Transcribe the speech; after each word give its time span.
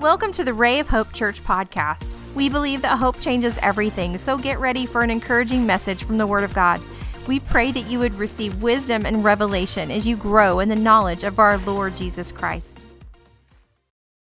Welcome 0.00 0.30
to 0.34 0.44
the 0.44 0.54
Ray 0.54 0.78
of 0.78 0.86
Hope 0.86 1.12
Church 1.12 1.42
podcast. 1.42 2.32
We 2.36 2.48
believe 2.48 2.82
that 2.82 2.98
hope 2.98 3.18
changes 3.20 3.58
everything, 3.60 4.16
so 4.16 4.38
get 4.38 4.60
ready 4.60 4.86
for 4.86 5.02
an 5.02 5.10
encouraging 5.10 5.66
message 5.66 6.04
from 6.04 6.18
the 6.18 6.26
Word 6.26 6.44
of 6.44 6.54
God. 6.54 6.80
We 7.26 7.40
pray 7.40 7.72
that 7.72 7.80
you 7.80 7.98
would 7.98 8.14
receive 8.14 8.62
wisdom 8.62 9.04
and 9.04 9.24
revelation 9.24 9.90
as 9.90 10.06
you 10.06 10.14
grow 10.14 10.60
in 10.60 10.68
the 10.68 10.76
knowledge 10.76 11.24
of 11.24 11.40
our 11.40 11.58
Lord 11.58 11.96
Jesus 11.96 12.30
Christ. 12.30 12.78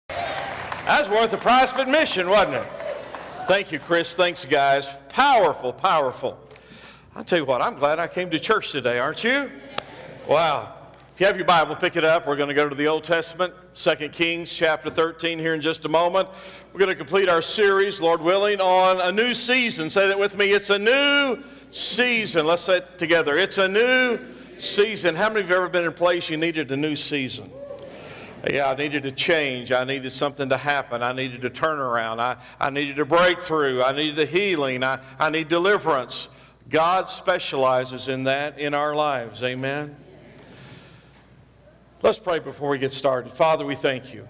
That's 0.09 1.09
worth 1.09 1.33
the 1.33 1.39
price 1.39 1.73
of 1.73 1.79
admission, 1.79 2.31
wasn't 2.31 2.59
it? 2.59 2.67
Thank 3.49 3.73
you, 3.73 3.81
Chris. 3.81 4.15
Thanks, 4.15 4.45
guys. 4.45 4.89
Powerful, 5.09 5.73
powerful. 5.73 6.39
I'll 7.17 7.25
tell 7.25 7.41
you 7.41 7.45
what, 7.45 7.63
I'm 7.63 7.75
glad 7.75 7.99
I 7.99 8.07
came 8.07 8.31
to 8.31 8.39
church 8.39 8.71
today, 8.71 9.01
aren't 9.01 9.25
you? 9.25 9.51
Wow. 10.29 10.78
If 11.19 11.23
you 11.23 11.27
have 11.27 11.37
your 11.37 11.47
Bible, 11.47 11.75
pick 11.75 11.97
it 11.97 12.05
up. 12.05 12.29
We're 12.29 12.37
going 12.37 12.49
to 12.49 12.55
go 12.55 12.69
to 12.69 12.77
the 12.77 12.87
Old 12.87 13.03
Testament, 13.03 13.53
2 13.75 14.09
Kings 14.11 14.53
chapter 14.53 14.89
13 14.89 15.41
here 15.41 15.53
in 15.53 15.61
just 15.61 15.85
a 15.85 15.89
moment. 15.89 16.29
We're 16.73 16.79
going 16.79 16.93
to 16.93 16.95
complete 16.95 17.29
our 17.29 17.43
series, 17.43 18.01
Lord 18.01 18.21
willing, 18.21 18.61
on 18.61 19.01
a 19.01 19.11
new 19.11 19.35
season. 19.35 19.91
Say 19.91 20.07
that 20.07 20.17
with 20.17 20.39
me. 20.39 20.53
It's 20.53 20.71
a 20.71 20.79
new 20.79 21.43
season. 21.73 22.47
Let's 22.47 22.63
say 22.63 22.77
it 22.77 22.99
together. 22.99 23.37
It's 23.37 23.59
a 23.59 23.67
new 23.67 24.21
season. 24.61 25.17
How 25.17 25.29
many 25.29 25.41
of 25.41 25.49
you 25.49 25.55
have 25.55 25.63
ever 25.65 25.69
been 25.69 25.83
in 25.83 25.89
a 25.89 25.91
place 25.91 26.31
you 26.31 26.37
needed 26.37 26.71
a 26.71 26.77
new 26.77 26.95
season? 26.95 27.51
Yeah, 28.49 28.71
I 28.71 28.77
needed 28.77 29.05
a 29.05 29.11
change. 29.11 29.73
I 29.73 29.83
needed 29.83 30.13
something 30.13 30.49
to 30.51 30.57
happen. 30.57 31.03
I 31.03 31.11
needed 31.11 31.45
a 31.45 31.51
turnaround. 31.51 32.21
I, 32.21 32.37
I 32.61 32.71
needed 32.71 32.97
a 33.01 33.05
breakthrough. 33.05 33.83
I 33.83 33.91
needed 33.91 34.21
a 34.21 34.25
healing. 34.25 34.85
I, 34.85 35.01
I 35.19 35.31
need 35.31 35.49
deliverance. 35.49 36.29
God 36.69 37.11
specializes 37.11 38.07
in 38.07 38.23
that 38.23 38.61
in 38.61 38.73
our 38.73 38.95
lives. 38.95 39.43
Amen. 39.43 39.97
Let's 42.01 42.21
pray 42.21 42.39
before 42.39 42.71
we 42.71 42.79
get 42.79 42.93
started. 42.93 43.33
Father, 43.33 43.67
we 43.67 43.75
thank 43.75 44.15
you. 44.15 44.29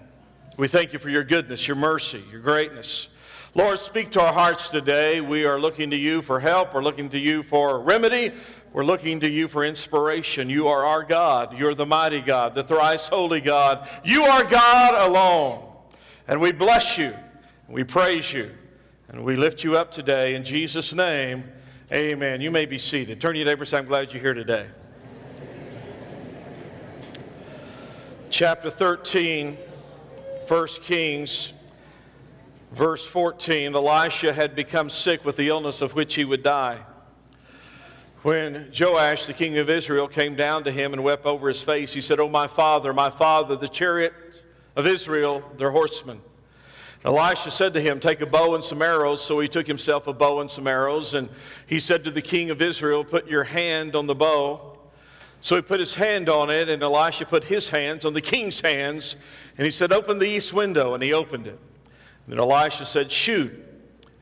We 0.57 0.67
thank 0.67 0.91
you 0.91 0.97
for 0.97 1.09
your 1.09 1.23
goodness, 1.23 1.67
your 1.67 1.77
mercy, 1.77 2.23
your 2.31 2.41
greatness. 2.41 3.09
Lord, 3.53 3.77
speak 3.77 4.09
to 4.11 4.21
our 4.21 4.33
hearts 4.33 4.71
today. 4.71 5.21
We 5.21 5.45
are 5.45 5.59
looking 5.59 5.91
to 5.91 5.95
you 5.95 6.23
for 6.23 6.39
help. 6.39 6.73
We're 6.73 6.81
looking 6.81 7.09
to 7.09 7.19
you 7.19 7.43
for 7.43 7.79
remedy. 7.79 8.31
We're 8.73 8.85
looking 8.85 9.19
to 9.19 9.29
you 9.29 9.47
for 9.47 9.63
inspiration. 9.63 10.49
You 10.49 10.67
are 10.67 10.83
our 10.83 11.03
God. 11.03 11.59
You're 11.59 11.75
the 11.75 11.85
mighty 11.85 12.21
God, 12.21 12.55
the 12.55 12.63
thrice 12.63 13.07
holy 13.07 13.39
God. 13.39 13.87
You 14.03 14.23
are 14.23 14.43
God 14.43 15.07
alone. 15.07 15.63
And 16.27 16.41
we 16.41 16.51
bless 16.51 16.97
you. 16.97 17.13
We 17.67 17.83
praise 17.83 18.33
you. 18.33 18.49
And 19.09 19.23
we 19.23 19.35
lift 19.35 19.63
you 19.63 19.77
up 19.77 19.91
today. 19.91 20.33
In 20.33 20.43
Jesus' 20.43 20.91
name, 20.91 21.43
amen. 21.93 22.41
You 22.41 22.49
may 22.49 22.65
be 22.65 22.79
seated. 22.79 23.21
Turn 23.21 23.33
to 23.33 23.37
your 23.37 23.45
neighbor 23.45 23.61
and 23.61 23.69
say, 23.69 23.77
I'm 23.77 23.85
glad 23.85 24.11
you're 24.11 24.23
here 24.23 24.33
today. 24.33 24.65
Chapter 28.29 28.69
13, 28.69 29.57
1 30.47 30.67
Kings, 30.83 31.51
verse 32.71 33.05
14, 33.05 33.73
Elisha 33.73 34.31
had 34.31 34.55
become 34.55 34.89
sick 34.89 35.25
with 35.25 35.35
the 35.35 35.47
illness 35.49 35.81
of 35.81 35.95
which 35.95 36.15
he 36.15 36.25
would 36.25 36.43
die. 36.43 36.77
When 38.21 38.71
Joash, 38.77 39.25
the 39.25 39.33
king 39.33 39.57
of 39.57 39.69
Israel, 39.69 40.07
came 40.07 40.35
down 40.35 40.65
to 40.65 40.71
him 40.71 40.93
and 40.93 41.03
wept 41.03 41.25
over 41.25 41.47
his 41.47 41.61
face, 41.61 41.93
he 41.93 42.01
said, 42.01 42.19
Oh, 42.19 42.29
my 42.29 42.47
father, 42.47 42.93
my 42.93 43.09
father, 43.09 43.55
the 43.55 43.67
chariot 43.67 44.13
of 44.75 44.85
Israel, 44.85 45.43
their 45.57 45.71
horsemen. 45.71 46.21
Elisha 47.05 47.49
said 47.49 47.73
to 47.73 47.81
him, 47.81 47.99
Take 47.99 48.21
a 48.21 48.25
bow 48.25 48.55
and 48.55 48.63
some 48.63 48.81
arrows. 48.81 49.23
So 49.23 49.39
he 49.39 49.47
took 49.47 49.65
himself 49.65 50.07
a 50.07 50.13
bow 50.13 50.41
and 50.41 50.51
some 50.51 50.67
arrows. 50.67 51.13
And 51.13 51.29
he 51.65 51.79
said 51.79 52.03
to 52.03 52.11
the 52.11 52.21
king 52.21 52.49
of 52.49 52.61
Israel, 52.61 53.05
Put 53.05 53.27
your 53.27 53.45
hand 53.45 53.95
on 53.95 54.05
the 54.05 54.15
bow. 54.15 54.78
So 55.41 55.55
he 55.55 55.61
put 55.61 55.79
his 55.79 55.95
hand 55.95 56.27
on 56.27 56.49
it, 56.49 56.67
and 56.69 56.83
Elisha 56.83 57.25
put 57.25 57.45
his 57.45 57.69
hands 57.69 58.03
on 58.03 58.13
the 58.13 58.21
king's 58.21 58.59
hands, 58.59 59.15
and 59.57 59.65
he 59.65 59.71
said, 59.71 59.91
Open 59.91 60.19
the 60.19 60.27
east 60.27 60.53
window, 60.53 60.93
and 60.93 61.01
he 61.01 61.13
opened 61.13 61.47
it. 61.47 61.59
And 62.25 62.33
then 62.33 62.39
Elisha 62.39 62.85
said, 62.85 63.11
Shoot. 63.11 63.65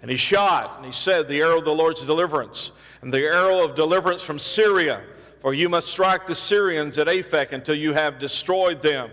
And 0.02 0.12
he 0.12 0.18
shot, 0.18 0.78
and 0.78 0.86
he 0.86 0.92
said, 0.92 1.28
The 1.28 1.42
arrow 1.42 1.60
of 1.60 1.66
the 1.66 1.74
Lord's 1.74 2.06
deliverance, 2.06 2.72
and 3.02 3.12
the 3.12 3.24
arrow 3.24 3.64
of 3.64 3.76
deliverance 3.76 4.24
from 4.24 4.38
Syria, 4.38 5.02
for 5.40 5.54
you 5.54 5.70
must 5.70 5.88
strike 5.88 6.28
the 6.28 6.36
Syrians 6.36 6.98
at 6.98 7.08
Aphek 7.08 7.52
until 7.52 7.76
you 7.76 7.94
have 7.94 8.20
destroyed 8.20 8.82
them. 8.82 9.10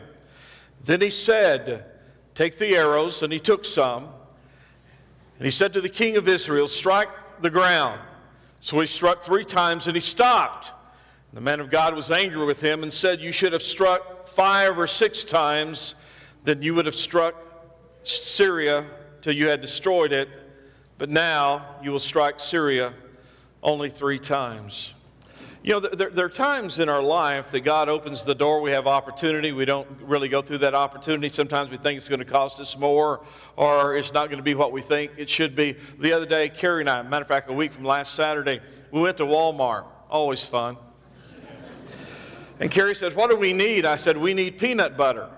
Then 0.85 1.01
he 1.01 1.11
said, 1.11 1.87
Take 2.35 2.59
the 2.59 2.77
arrows, 2.77 3.23
and 3.23 3.33
he 3.33 3.41
took 3.41 3.65
some. 3.65 4.09
And 5.39 5.45
he 5.45 5.51
said 5.51 5.73
to 5.73 5.81
the 5.81 5.89
king 5.89 6.17
of 6.17 6.29
Israel, 6.29 6.69
Strike 6.69 7.09
the 7.41 7.51
ground. 7.51 8.01
So 8.61 8.79
he 8.81 8.87
struck 8.87 9.23
three 9.23 9.45
times, 9.45 9.87
and 9.87 9.95
he 9.97 10.01
stopped. 10.01 10.73
The 11.35 11.41
man 11.41 11.59
of 11.59 11.69
God 11.69 11.97
was 11.97 12.13
angry 12.13 12.45
with 12.45 12.61
him 12.61 12.85
and 12.85 12.93
said, 12.93 13.21
You 13.21 13.33
should 13.33 13.53
have 13.53 13.63
struck 13.63 14.29
five 14.29 14.79
or 14.79 14.87
six 14.87 15.25
times, 15.25 15.97
then 16.45 16.63
you 16.63 16.77
would 16.77 16.87
have 16.87 16.95
struck 16.95 17.35
Syria 18.05 18.85
till 19.21 19.35
you 19.35 19.49
had 19.49 19.61
destroyed 19.61 20.13
it. 20.13 20.29
But 20.97 21.11
now 21.11 21.67
you 21.83 21.91
will 21.91 21.99
strike 21.99 22.39
Syria 22.39 22.95
only 23.65 23.91
three 23.91 24.21
times. 24.21 24.95
You 25.65 25.73
know, 25.73 25.81
there, 25.81 26.11
there, 26.11 26.27
are 26.27 26.29
times 26.29 26.79
in 26.79 26.89
our 26.89 27.03
life 27.03 27.51
that 27.51 27.63
God 27.63 27.89
opens 27.89 28.23
the 28.23 28.35
door, 28.35 28.61
we 28.61 28.71
have 28.71 28.87
opportunity, 28.87 29.51
we 29.51 29.65
don't 29.65 29.89
really 30.03 30.29
go 30.29 30.41
through 30.41 30.59
that 30.59 30.75
opportunity. 30.75 31.31
Sometimes 31.31 31.71
we 31.71 31.79
think 31.79 31.97
it's 31.97 32.09
going 32.09 32.21
to 32.21 32.25
cost 32.25 32.61
us 32.61 32.79
more 32.79 33.25
or 33.57 33.97
it's 33.97 34.13
not 34.13 34.29
going 34.29 34.37
to 34.37 34.45
be 34.45 34.55
what 34.55 34.71
we 34.71 34.83
think 34.83 35.11
it 35.17 35.29
should 35.29 35.57
be. 35.57 35.75
The 35.99 36.13
other 36.13 36.27
day, 36.27 36.49
Carrie 36.49 36.83
and 36.83 36.91
I, 36.91 37.03
matter 37.03 37.23
of 37.23 37.29
fact, 37.29 37.51
a 37.51 37.53
week 37.53 37.73
from 37.73 37.85
last 37.85 38.15
Saturday, 38.15 38.61
we 38.93 39.01
went 39.01 39.17
to 39.17 39.25
Walmart. 39.25 39.87
Always 40.09 40.45
fun. 40.45 40.77
And 42.61 42.71
Carrie 42.71 42.95
said, 42.95 43.17
What 43.17 43.31
do 43.31 43.37
we 43.37 43.53
need? 43.53 43.85
I 43.85 43.97
said, 43.97 44.17
We 44.17 44.35
need 44.35 44.59
peanut 44.59 44.97
butter. 44.97 45.29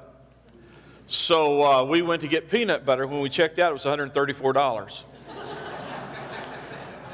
So 1.07 1.63
uh, 1.63 1.85
we 1.85 2.03
went 2.03 2.21
to 2.23 2.29
get 2.29 2.51
peanut 2.51 2.85
butter. 2.85 3.07
When 3.07 3.21
we 3.21 3.29
checked 3.29 3.59
out, 3.59 3.71
it 3.71 3.75
was 3.75 3.85
$134. 3.85 5.05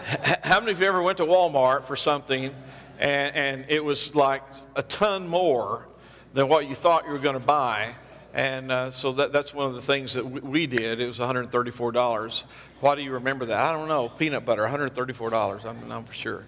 How 0.43 0.61
many 0.61 0.73
of 0.73 0.81
you 0.81 0.87
ever 0.87 1.03
went 1.03 1.19
to 1.19 1.25
Walmart 1.25 1.85
for 1.85 1.95
something 1.95 2.55
and, 2.99 3.37
and 3.37 3.65
it 3.69 3.85
was 3.85 4.15
like 4.15 4.43
a 4.77 4.83
ton 4.83 5.29
more 5.29 5.89
than 6.33 6.49
what 6.49 6.69
you 6.69 6.75
thought 6.75 7.05
you 7.05 7.13
were 7.13 7.19
going 7.19 7.39
to 7.39 7.47
buy? 7.47 7.95
And 8.35 8.73
uh, 8.73 8.91
so 8.93 9.13
that, 9.13 9.31
that's 9.31 9.53
one 9.53 9.67
of 9.67 9.75
the 9.75 9.83
things 9.83 10.15
that 10.15 10.25
we 10.25 10.67
did. 10.67 11.01
It 11.01 11.07
was 11.07 11.19
$134. 11.19 12.45
Why 12.81 12.95
do 12.95 13.03
you 13.03 13.13
remember 13.13 13.45
that? 13.45 13.59
I 13.59 13.73
don't 13.73 13.89
know. 13.89 14.09
Peanut 14.09 14.47
butter, 14.47 14.63
$134. 14.63 15.67
I'm, 15.67 15.93
I'm 15.93 16.05
for 16.05 16.15
sure. 16.15 16.45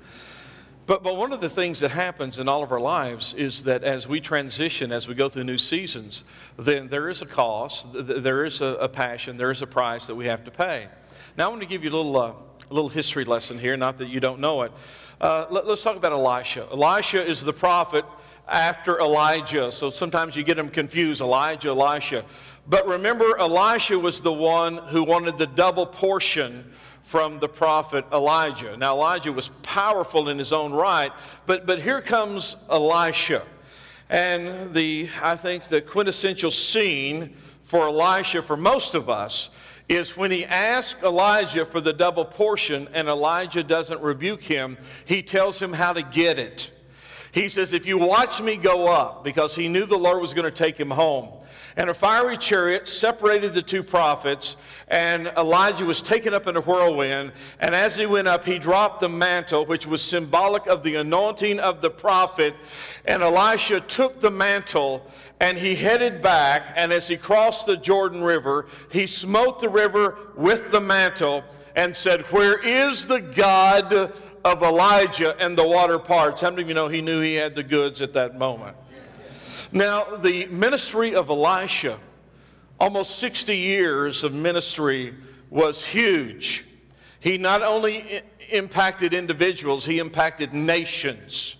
But, 0.87 1.03
but 1.03 1.17
one 1.17 1.33
of 1.33 1.41
the 1.41 1.49
things 1.49 1.81
that 1.81 1.93
happens 1.93 2.39
in 2.39 2.47
all 2.47 2.63
of 2.63 2.71
our 2.71 2.81
lives 2.81 3.33
is 3.33 3.65
that 3.65 3.85
as 3.85 4.07
we 4.07 4.21
transition, 4.21 4.93
as 4.93 5.09
we 5.09 5.15
go 5.15 5.31
through 5.31 5.45
new 5.45 5.57
seasons, 5.57 6.25
then 6.59 6.89
there 6.89 7.09
is 7.09 7.23
a 7.23 7.27
cost, 7.27 7.87
there 7.93 8.45
is 8.45 8.61
a, 8.61 8.77
a 8.81 8.89
passion, 8.89 9.39
there 9.39 9.51
is 9.51 9.63
a 9.63 9.67
price 9.67 10.07
that 10.09 10.15
we 10.15 10.27
have 10.27 10.45
to 10.45 10.51
pay. 10.51 10.89
Now, 11.39 11.47
I 11.47 11.49
want 11.49 11.63
to 11.63 11.69
give 11.69 11.85
you 11.85 11.91
a 11.91 11.97
little, 11.97 12.17
uh, 12.19 12.33
little 12.69 12.91
history 12.91 13.25
lesson 13.25 13.59
here, 13.59 13.77
not 13.79 13.97
that 13.99 14.09
you 14.09 14.21
don't 14.21 14.41
know 14.41 14.63
it. 14.63 14.73
Uh, 15.21 15.47
let, 15.49 15.65
us 15.65 15.83
talk 15.83 15.97
about 15.97 16.13
Elisha. 16.13 16.69
Elisha 16.71 17.25
is 17.25 17.43
the 17.43 17.53
prophet 17.53 18.05
after 18.47 19.01
Elijah, 19.01 19.73
so 19.73 19.89
sometimes 19.89 20.37
you 20.37 20.45
get 20.45 20.59
them 20.59 20.69
confused 20.69 21.23
Elijah, 21.23 21.69
Elisha. 21.69 22.27
But 22.69 22.87
remember, 22.87 23.39
Elisha 23.39 23.99
was 23.99 24.21
the 24.21 24.33
one 24.33 24.77
who 24.77 25.03
wanted 25.03 25.39
the 25.39 25.47
double 25.47 25.87
portion 25.87 26.71
from 27.05 27.39
the 27.39 27.49
prophet 27.49 28.05
Elijah. 28.13 28.77
Now, 28.77 28.95
Elijah 28.95 29.33
was 29.33 29.49
powerful 29.63 30.29
in 30.31 30.39
his 30.39 30.53
own 30.53 30.73
right, 30.73 31.13
but, 31.47 31.67
but 31.67 31.81
here 31.81 32.01
comes 32.01 32.57
Elisha. 32.69 33.43
And 34.09 34.75
the, 34.75 35.09
I 35.23 35.37
think 35.37 35.65
the 35.65 35.81
quintessential 35.81 36.51
scene 36.51 37.37
for 37.63 37.89
Elisha, 37.89 38.43
for 38.43 38.57
most 38.57 38.95
of 38.95 39.09
us, 39.09 39.51
is 39.89 40.17
when 40.17 40.31
he 40.31 40.47
asks 40.47 41.03
Elijah 41.03 41.67
for 41.67 41.81
the 41.81 41.93
double 41.93 42.25
portion 42.25 42.89
and 42.95 43.07
Elijah 43.07 43.63
doesn't 43.63 44.01
rebuke 44.01 44.43
him, 44.43 44.79
he 45.05 45.23
tells 45.23 45.61
him 45.61 45.73
how 45.73 45.93
to 45.93 46.03
get 46.03 46.39
it. 46.39 46.71
He 47.33 47.49
says, 47.49 47.73
If 47.73 47.85
you 47.85 47.99
watch 47.99 48.41
me 48.41 48.57
go 48.57 48.87
up, 48.87 49.25
because 49.25 49.55
he 49.55 49.69
knew 49.69 49.85
the 49.85 49.99
Lord 49.99 50.23
was 50.23 50.33
going 50.33 50.51
to 50.51 50.51
take 50.51 50.79
him 50.79 50.91
home. 50.91 51.29
And 51.77 51.91
a 51.91 51.95
fiery 51.95 52.37
chariot 52.37 52.87
separated 52.89 53.53
the 53.53 53.63
two 53.63 53.83
prophets, 53.83 54.57
and 54.87 55.27
Elijah 55.37 55.85
was 55.85 56.01
taken 56.01 56.33
up 56.33 56.47
in 56.47 56.57
a 56.57 56.61
whirlwind. 56.61 57.33
And 57.59 57.75
as 57.75 57.97
he 57.97 58.07
went 58.07 58.29
up, 58.29 58.45
he 58.45 58.61
dropped 58.61 59.01
the 59.01 59.09
mantle, 59.09 59.67
which 59.67 59.85
was 59.85 60.01
symbolic 60.01 60.67
of 60.67 60.85
the 60.85 60.95
anointing 60.97 61.59
of 61.59 61.81
the 61.81 61.91
prophet. 61.91 62.55
And 63.07 63.23
Elisha 63.23 63.81
took 63.81 64.21
the 64.21 64.31
mantle 64.31 65.11
and 65.41 65.59
he 65.59 65.75
headed 65.75 66.23
back. 66.23 66.73
And 66.77 66.93
as 66.93 67.09
he 67.09 67.17
crossed 67.17 67.67
the 67.67 67.77
Jordan 67.77 68.23
River, 68.23 68.67
he 68.93 69.07
smote 69.09 69.59
the 69.59 69.69
river 69.69 70.17
with 70.37 70.71
the 70.71 70.81
mantle 70.81 71.43
and 71.75 71.97
said, 71.97 72.23
Where 72.33 72.57
is 72.59 73.07
the 73.07 73.21
God 73.21 73.93
of 74.45 74.63
Elijah? 74.63 75.37
And 75.41 75.59
the 75.59 75.67
water 75.67 75.99
parts. 75.99 76.41
How 76.41 76.51
many 76.51 76.63
of 76.63 76.69
you 76.69 76.75
know 76.75 76.87
he 76.87 77.03
knew 77.03 77.21
he 77.21 77.35
had 77.35 77.57
the 77.57 77.65
goods 77.65 78.01
at 78.01 78.13
that 78.13 78.39
moment? 78.39 78.77
Now, 79.75 80.05
the 80.05 80.47
ministry 80.47 81.17
of 81.17 81.31
Elisha, 81.31 81.99
almost 82.79 83.19
60 83.19 83.57
years 83.57 84.23
of 84.23 84.33
ministry, 84.33 85.13
was 85.51 85.85
huge. 85.85 86.65
He 87.19 87.39
not 87.39 87.61
only 87.61 88.23
impacted 88.51 89.13
individuals, 89.13 89.85
he 89.85 89.99
impacted 89.99 90.55
nations. 90.55 91.57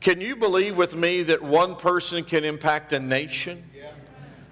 Can 0.00 0.20
you 0.20 0.36
believe 0.36 0.76
with 0.76 0.94
me 0.94 1.24
that 1.24 1.42
one 1.42 1.74
person 1.74 2.22
can 2.22 2.44
impact 2.44 2.92
a 2.92 3.00
nation? 3.00 3.64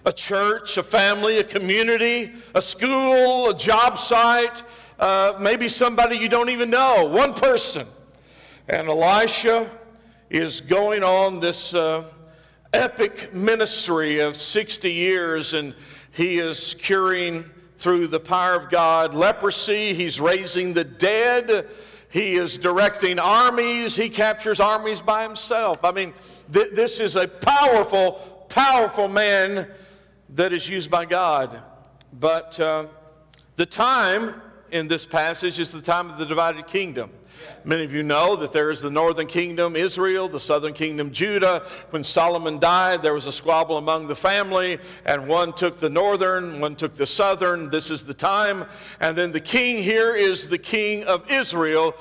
a 0.04 0.12
church, 0.12 0.76
a 0.78 0.82
family, 0.82 1.38
a 1.38 1.44
community, 1.44 2.32
a 2.56 2.60
school, 2.60 3.50
a 3.50 3.56
job 3.56 3.96
site, 3.96 4.64
uh, 4.98 5.34
maybe 5.38 5.68
somebody 5.68 6.16
you 6.16 6.28
don't 6.28 6.48
even 6.48 6.70
know, 6.70 7.04
one 7.04 7.32
person. 7.32 7.86
And 8.68 8.88
Elisha 8.88 9.70
is 10.28 10.60
going 10.60 11.04
on 11.04 11.38
this 11.38 11.72
uh, 11.72 12.02
epic 12.72 13.34
ministry 13.34 14.20
of 14.20 14.36
60 14.36 14.90
years, 14.90 15.54
and 15.54 15.74
he 16.12 16.38
is 16.38 16.74
curing 16.74 17.44
through 17.76 18.06
the 18.06 18.20
power 18.20 18.54
of 18.54 18.70
God 18.70 19.12
leprosy, 19.12 19.92
he's 19.92 20.20
raising 20.20 20.72
the 20.72 20.84
dead. 20.84 21.68
He 22.08 22.34
is 22.34 22.58
directing 22.58 23.18
armies. 23.18 23.96
He 23.96 24.08
captures 24.08 24.60
armies 24.60 25.00
by 25.00 25.22
himself. 25.22 25.82
I 25.82 25.90
mean, 25.92 26.12
th- 26.52 26.74
this 26.74 27.00
is 27.00 27.16
a 27.16 27.26
powerful, 27.26 28.46
powerful 28.50 29.08
man 29.08 29.66
that 30.28 30.52
is 30.52 30.68
used 30.68 30.90
by 30.90 31.06
God. 31.06 31.60
But 32.12 32.60
uh, 32.60 32.86
the 33.56 33.66
time 33.66 34.40
in 34.70 34.88
this 34.88 35.06
passage 35.06 35.58
is 35.58 35.72
the 35.72 35.80
time 35.80 36.10
of 36.10 36.18
the 36.18 36.26
divided 36.26 36.66
kingdom. 36.66 37.10
Many 37.64 37.84
of 37.84 37.92
you 37.92 38.02
know 38.02 38.36
that 38.36 38.52
there 38.52 38.70
is 38.70 38.80
the 38.80 38.90
northern 38.90 39.26
kingdom, 39.26 39.76
Israel, 39.76 40.28
the 40.28 40.40
southern 40.40 40.72
kingdom, 40.72 41.12
Judah. 41.12 41.64
When 41.90 42.04
Solomon 42.04 42.58
died, 42.58 43.02
there 43.02 43.14
was 43.14 43.26
a 43.26 43.32
squabble 43.32 43.78
among 43.78 44.08
the 44.08 44.16
family, 44.16 44.78
and 45.04 45.28
one 45.28 45.52
took 45.52 45.78
the 45.78 45.90
northern, 45.90 46.60
one 46.60 46.74
took 46.74 46.94
the 46.94 47.06
southern. 47.06 47.70
This 47.70 47.90
is 47.90 48.04
the 48.04 48.14
time. 48.14 48.64
And 49.00 49.16
then 49.16 49.32
the 49.32 49.40
king 49.40 49.82
here 49.82 50.14
is 50.14 50.48
the 50.48 50.58
king 50.58 51.04
of 51.04 51.30
Israel. 51.30 51.94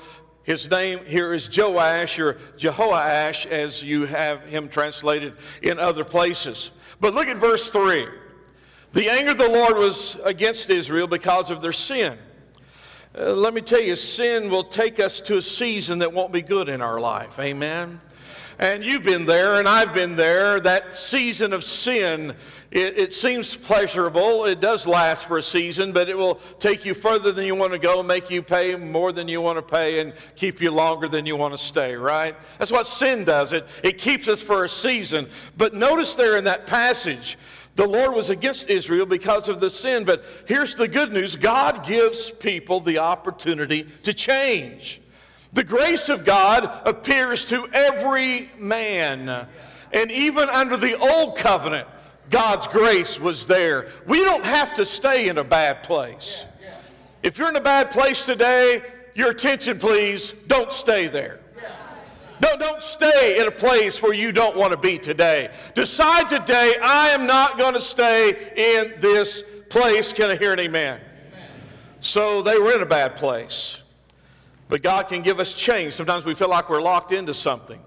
His 0.44 0.70
name 0.70 1.06
here 1.06 1.34
is 1.34 1.50
Joash 1.56 2.18
or 2.20 2.34
Jehoash, 2.58 3.46
as 3.46 3.84
you 3.84 4.06
have 4.06 4.44
him 4.44 4.70
translated 4.70 5.34
in 5.62 5.80
other 5.80 6.04
places. 6.04 6.72
But 7.00 7.14
look 7.14 7.28
at 7.28 7.38
verse 7.38 7.70
3. 7.70 8.08
The 8.94 9.10
anger 9.10 9.32
of 9.32 9.38
the 9.38 9.50
Lord 9.50 9.78
was 9.78 10.18
against 10.24 10.70
Israel 10.70 11.08
because 11.08 11.50
of 11.50 11.62
their 11.62 11.72
sin. 11.72 12.18
Uh, 13.14 13.34
let 13.34 13.54
me 13.54 13.60
tell 13.60 13.82
you, 13.82 13.94
sin 13.98 14.50
will 14.50 14.64
take 14.64 14.98
us 14.98 15.20
to 15.20 15.36
a 15.36 15.42
season 15.42 16.00
that 16.00 16.14
won't 16.14 16.32
be 16.32 16.42
good 16.42 16.70
in 16.70 16.82
our 16.82 16.98
life. 16.98 17.38
Amen. 17.40 18.00
And 18.58 18.86
you've 18.86 19.04
been 19.04 19.26
there, 19.26 19.56
and 19.56 19.68
I've 19.68 19.94
been 19.94 20.16
there. 20.16 20.62
That 20.62 20.96
season 20.96 21.52
of 21.52 21.64
sin, 21.66 22.34
it, 22.70 22.98
it, 22.98 23.14
seems 23.14 23.54
pleasurable. 23.54 24.46
It 24.46 24.62
does 24.62 24.88
last 24.88 25.28
for 25.28 25.38
a 25.40 25.44
season, 25.44 25.92
but 25.92 26.08
it 26.08 26.18
will 26.18 26.36
take 26.60 26.86
you 26.86 26.94
further 26.94 27.34
than 27.34 27.46
you 27.46 27.56
want 27.56 27.74
to 27.74 27.80
go, 27.80 28.02
make 28.02 28.30
you 28.30 28.42
pay 28.42 28.76
more 28.76 29.12
than 29.12 29.28
you 29.28 29.42
want 29.42 29.58
to 29.58 29.62
pay, 29.62 30.00
and 30.00 30.14
keep 30.38 30.62
you 30.62 30.72
longer 30.72 31.10
than 31.10 31.26
you 31.26 31.36
want 31.36 31.54
to 31.54 31.58
stay, 31.58 31.96
right? 31.96 32.36
That's 32.60 32.72
what 32.72 32.88
sin 32.88 33.26
does. 33.26 33.52
It, 33.52 33.68
it 33.84 33.98
keeps 33.98 34.30
us 34.30 34.42
for 34.42 34.64
a 34.64 34.70
season. 34.70 35.28
But 35.58 35.74
notice 35.74 36.16
there 36.16 36.38
in 36.38 36.46
that 36.46 36.66
passage, 36.66 37.38
the 37.76 37.88
Lord 37.88 38.14
was 38.14 38.30
against 38.30 38.70
Israel 38.70 39.06
because 39.06 39.48
of 39.50 39.60
the 39.60 39.70
sin, 39.70 40.04
but 40.04 40.24
here's 40.48 40.76
the 40.76 40.88
good 40.88 41.12
news 41.12 41.36
God 41.36 41.86
gives 41.86 42.32
people 42.32 42.80
the 42.80 43.00
opportunity 43.00 43.88
to 44.04 44.14
change. 44.14 45.02
The 45.54 45.64
grace 45.64 46.10
of 46.10 46.24
God 46.26 46.82
appears 46.86 47.46
to 47.46 47.68
every 47.74 48.50
man. 48.58 49.48
And 49.94 50.12
even 50.12 50.48
under 50.48 50.78
the 50.78 50.98
old 50.98 51.38
covenant, 51.38 51.88
God's 52.30 52.68
grace 52.68 53.20
was 53.20 53.46
there. 53.46 53.90
We 54.08 54.24
don't 54.24 54.46
have 54.46 54.74
to 54.76 54.86
stay 54.86 55.28
in 55.28 55.38
a 55.38 55.44
bad 55.44 55.84
place. 55.84 56.46
If 57.22 57.38
you're 57.38 57.50
in 57.50 57.58
a 57.58 57.62
bad 57.62 57.92
place 57.92 58.26
today, 58.26 58.82
your 59.14 59.32
attention, 59.32 59.78
please, 59.78 60.32
don't 60.48 60.72
stay 60.72 61.08
there. 61.08 61.41
Don't, 62.42 62.60
don't 62.60 62.82
stay 62.82 63.40
in 63.40 63.48
a 63.48 63.52
place 63.52 64.02
where 64.02 64.14
you 64.14 64.32
don't 64.32 64.58
want 64.58 64.72
to 64.72 64.78
be 64.78 64.98
today. 64.98 65.52
Decide 65.76 66.28
today, 66.28 66.74
I 66.82 67.10
am 67.10 67.28
not 67.28 67.60
going 67.60 67.76
to 67.76 67.82
stay 67.82 68.32
in 68.58 69.00
this 69.00 69.44
place. 69.70 70.12
Can 70.12 70.32
I 70.32 70.36
hear 70.36 70.52
an 70.52 70.60
amen? 70.60 71.00
amen? 71.00 71.50
So 72.00 72.42
they 72.42 72.58
were 72.58 72.74
in 72.74 72.82
a 72.82 72.86
bad 72.86 73.16
place. 73.16 73.82
But 74.70 74.82
God 74.82 75.08
can 75.08 75.22
give 75.22 75.40
us 75.40 75.54
change. 75.54 75.94
Sometimes 75.94 76.26
we 76.26 76.34
feel 76.34 76.50
like 76.50 76.68
we're 76.68 76.82
locked 76.82 77.12
into 77.12 77.34
something. 77.34 77.80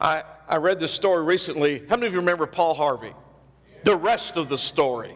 I, 0.00 0.22
I 0.48 0.56
read 0.56 0.80
this 0.80 0.92
story 0.92 1.22
recently. 1.22 1.80
How 1.90 1.96
many 1.96 2.06
of 2.06 2.14
you 2.14 2.20
remember 2.20 2.46
Paul 2.46 2.72
Harvey? 2.72 3.12
The 3.84 3.96
rest 3.96 4.38
of 4.38 4.48
the 4.48 4.56
story. 4.56 5.12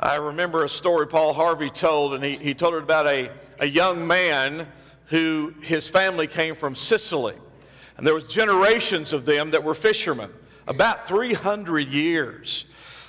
I 0.00 0.16
remember 0.16 0.64
a 0.64 0.68
story 0.70 1.06
Paul 1.06 1.34
Harvey 1.34 1.68
told, 1.68 2.14
and 2.14 2.24
he, 2.24 2.36
he 2.36 2.54
told 2.54 2.74
it 2.74 2.82
about 2.82 3.06
a, 3.06 3.30
a 3.60 3.66
young 3.66 4.06
man 4.06 4.68
who 5.06 5.52
his 5.62 5.86
family 5.86 6.26
came 6.26 6.54
from 6.54 6.74
Sicily. 6.74 7.34
And 7.96 8.06
there 8.06 8.14
was 8.14 8.24
generations 8.24 9.12
of 9.12 9.24
them 9.24 9.50
that 9.52 9.62
were 9.62 9.74
fishermen, 9.74 10.30
about 10.66 11.06
300 11.06 11.88
years. 11.88 12.64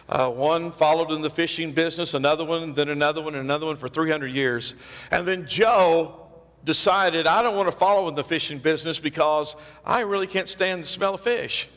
Uh, 0.08 0.30
one 0.30 0.72
followed 0.72 1.12
in 1.12 1.22
the 1.22 1.30
fishing 1.30 1.72
business, 1.72 2.14
another 2.14 2.46
one, 2.46 2.76
then 2.76 2.90
another 2.90 3.22
one, 3.22 3.34
another 3.34 3.66
one 3.66 3.76
for 3.76 3.88
300 3.88 4.28
years. 4.28 4.76
And 5.10 5.28
then 5.28 5.48
Joe 5.48 6.22
decided, 6.64 7.26
I 7.26 7.42
don't 7.42 7.56
want 7.56 7.70
to 7.70 7.76
follow 7.76 8.08
in 8.08 8.16
the 8.16 8.24
fishing 8.24 8.60
business 8.60 9.00
because 9.00 9.56
I 9.84 10.02
really 10.02 10.28
can't 10.28 10.50
stand 10.50 10.84
the 10.84 10.88
smell 10.88 11.16
of 11.16 11.22
fish. 11.22 11.70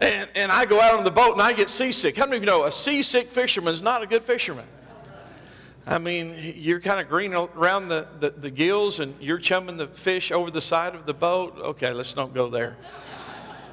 And, 0.00 0.28
and 0.34 0.52
I 0.52 0.66
go 0.66 0.80
out 0.80 0.94
on 0.94 1.04
the 1.04 1.10
boat 1.10 1.32
and 1.32 1.42
I 1.42 1.52
get 1.52 1.70
seasick. 1.70 2.16
How 2.16 2.26
many 2.26 2.36
of 2.36 2.42
you 2.42 2.46
know 2.46 2.64
a 2.64 2.70
seasick 2.70 3.28
fisherman 3.28 3.72
is 3.72 3.82
not 3.82 4.02
a 4.02 4.06
good 4.06 4.22
fisherman? 4.22 4.66
I 5.88 5.98
mean, 5.98 6.34
you're 6.36 6.80
kind 6.80 7.00
of 7.00 7.08
green 7.08 7.32
around 7.32 7.88
the, 7.88 8.08
the, 8.18 8.30
the, 8.30 8.50
gills 8.50 8.98
and 8.98 9.14
you're 9.20 9.38
chumming 9.38 9.76
the 9.76 9.86
fish 9.86 10.32
over 10.32 10.50
the 10.50 10.60
side 10.60 10.96
of 10.96 11.06
the 11.06 11.14
boat. 11.14 11.56
Okay, 11.58 11.92
let's 11.92 12.12
don't 12.12 12.34
go 12.34 12.48
there. 12.48 12.76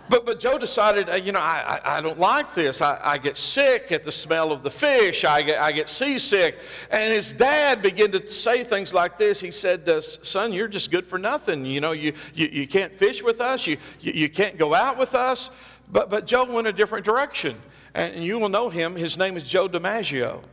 But, 0.09 0.25
but 0.25 0.39
Joe 0.39 0.59
decided, 0.59 1.09
uh, 1.09 1.15
you 1.15 1.31
know, 1.31 1.39
I, 1.39 1.79
I, 1.83 1.97
I 1.97 2.01
don't 2.01 2.19
like 2.19 2.53
this. 2.53 2.81
I, 2.81 2.99
I, 3.01 3.17
get 3.17 3.35
sick 3.35 3.91
at 3.91 4.03
the 4.03 4.11
smell 4.11 4.51
of 4.51 4.61
the 4.61 4.69
fish. 4.69 5.25
I 5.25 5.41
get, 5.41 5.59
I 5.59 5.71
get 5.71 5.89
seasick. 5.89 6.59
And 6.91 7.11
his 7.11 7.33
dad 7.33 7.81
began 7.81 8.11
to 8.11 8.27
say 8.27 8.63
things 8.63 8.93
like 8.93 9.17
this. 9.17 9.39
He 9.39 9.49
said, 9.49 9.89
Son, 10.03 10.53
you're 10.53 10.67
just 10.67 10.91
good 10.91 11.07
for 11.07 11.17
nothing. 11.17 11.65
You 11.65 11.81
know, 11.81 11.93
you, 11.93 12.13
you, 12.35 12.47
you 12.47 12.67
can't 12.67 12.93
fish 12.93 13.23
with 13.23 13.41
us. 13.41 13.65
You, 13.65 13.77
you, 14.01 14.11
you 14.11 14.29
can't 14.29 14.57
go 14.57 14.75
out 14.75 14.99
with 14.99 15.15
us. 15.15 15.49
But, 15.91 16.11
but 16.11 16.27
Joe 16.27 16.45
went 16.53 16.67
a 16.67 16.73
different 16.73 17.05
direction. 17.05 17.59
And 17.95 18.23
you 18.23 18.37
will 18.37 18.49
know 18.49 18.69
him. 18.69 18.95
His 18.95 19.17
name 19.17 19.35
is 19.35 19.43
Joe 19.43 19.67
DiMaggio. 19.67 20.43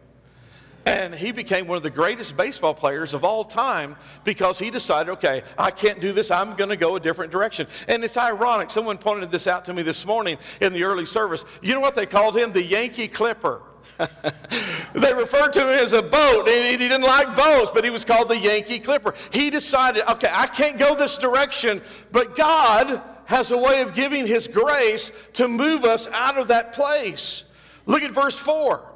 And 0.86 1.14
he 1.14 1.30
became 1.32 1.66
one 1.66 1.76
of 1.76 1.82
the 1.82 1.90
greatest 1.90 2.36
baseball 2.36 2.74
players 2.74 3.12
of 3.12 3.24
all 3.24 3.44
time 3.44 3.96
because 4.24 4.58
he 4.58 4.70
decided, 4.70 5.12
okay, 5.12 5.42
I 5.58 5.70
can't 5.70 6.00
do 6.00 6.12
this. 6.12 6.30
I'm 6.30 6.54
going 6.56 6.70
to 6.70 6.76
go 6.76 6.96
a 6.96 7.00
different 7.00 7.32
direction. 7.32 7.66
And 7.86 8.02
it's 8.02 8.16
ironic. 8.16 8.70
Someone 8.70 8.96
pointed 8.96 9.30
this 9.30 9.46
out 9.46 9.66
to 9.66 9.74
me 9.74 9.82
this 9.82 10.06
morning 10.06 10.38
in 10.60 10.72
the 10.72 10.84
early 10.84 11.06
service. 11.06 11.44
You 11.60 11.74
know 11.74 11.80
what 11.80 11.94
they 11.94 12.06
called 12.06 12.36
him? 12.36 12.52
The 12.52 12.62
Yankee 12.62 13.08
Clipper. 13.08 13.62
they 14.94 15.12
referred 15.12 15.52
to 15.52 15.60
him 15.60 15.68
as 15.68 15.92
a 15.92 16.00
boat, 16.00 16.48
and 16.48 16.64
he 16.64 16.76
didn't 16.76 17.02
like 17.02 17.36
boats, 17.36 17.70
but 17.74 17.84
he 17.84 17.90
was 17.90 18.04
called 18.04 18.28
the 18.28 18.38
Yankee 18.38 18.78
Clipper. 18.78 19.14
He 19.30 19.50
decided, 19.50 20.10
okay, 20.10 20.30
I 20.32 20.46
can't 20.46 20.78
go 20.78 20.94
this 20.94 21.18
direction, 21.18 21.82
but 22.10 22.34
God 22.34 23.02
has 23.30 23.52
a 23.52 23.58
way 23.58 23.80
of 23.80 23.94
giving 23.94 24.26
His 24.26 24.48
grace 24.48 25.12
to 25.34 25.46
move 25.46 25.84
us 25.84 26.08
out 26.08 26.36
of 26.36 26.48
that 26.48 26.72
place. 26.72 27.44
Look 27.86 28.02
at 28.02 28.10
verse 28.10 28.36
4. 28.36 28.89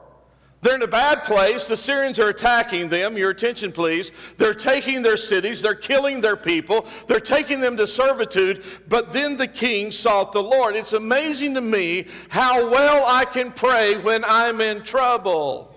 They're 0.64 0.76
in 0.76 0.82
a 0.82 0.86
bad 0.86 1.24
place. 1.24 1.68
The 1.68 1.76
Syrians 1.76 2.18
are 2.18 2.30
attacking 2.30 2.88
them. 2.88 3.18
Your 3.18 3.28
attention, 3.28 3.70
please. 3.70 4.12
They're 4.38 4.54
taking 4.54 5.02
their 5.02 5.18
cities. 5.18 5.60
They're 5.60 5.74
killing 5.74 6.22
their 6.22 6.38
people. 6.38 6.86
They're 7.06 7.20
taking 7.20 7.60
them 7.60 7.76
to 7.76 7.86
servitude. 7.86 8.64
But 8.88 9.12
then 9.12 9.36
the 9.36 9.46
king 9.46 9.92
sought 9.92 10.32
the 10.32 10.42
Lord. 10.42 10.74
It's 10.74 10.94
amazing 10.94 11.52
to 11.56 11.60
me 11.60 12.06
how 12.30 12.70
well 12.70 13.04
I 13.06 13.26
can 13.26 13.52
pray 13.52 13.98
when 13.98 14.24
I'm 14.24 14.62
in 14.62 14.82
trouble. 14.82 15.76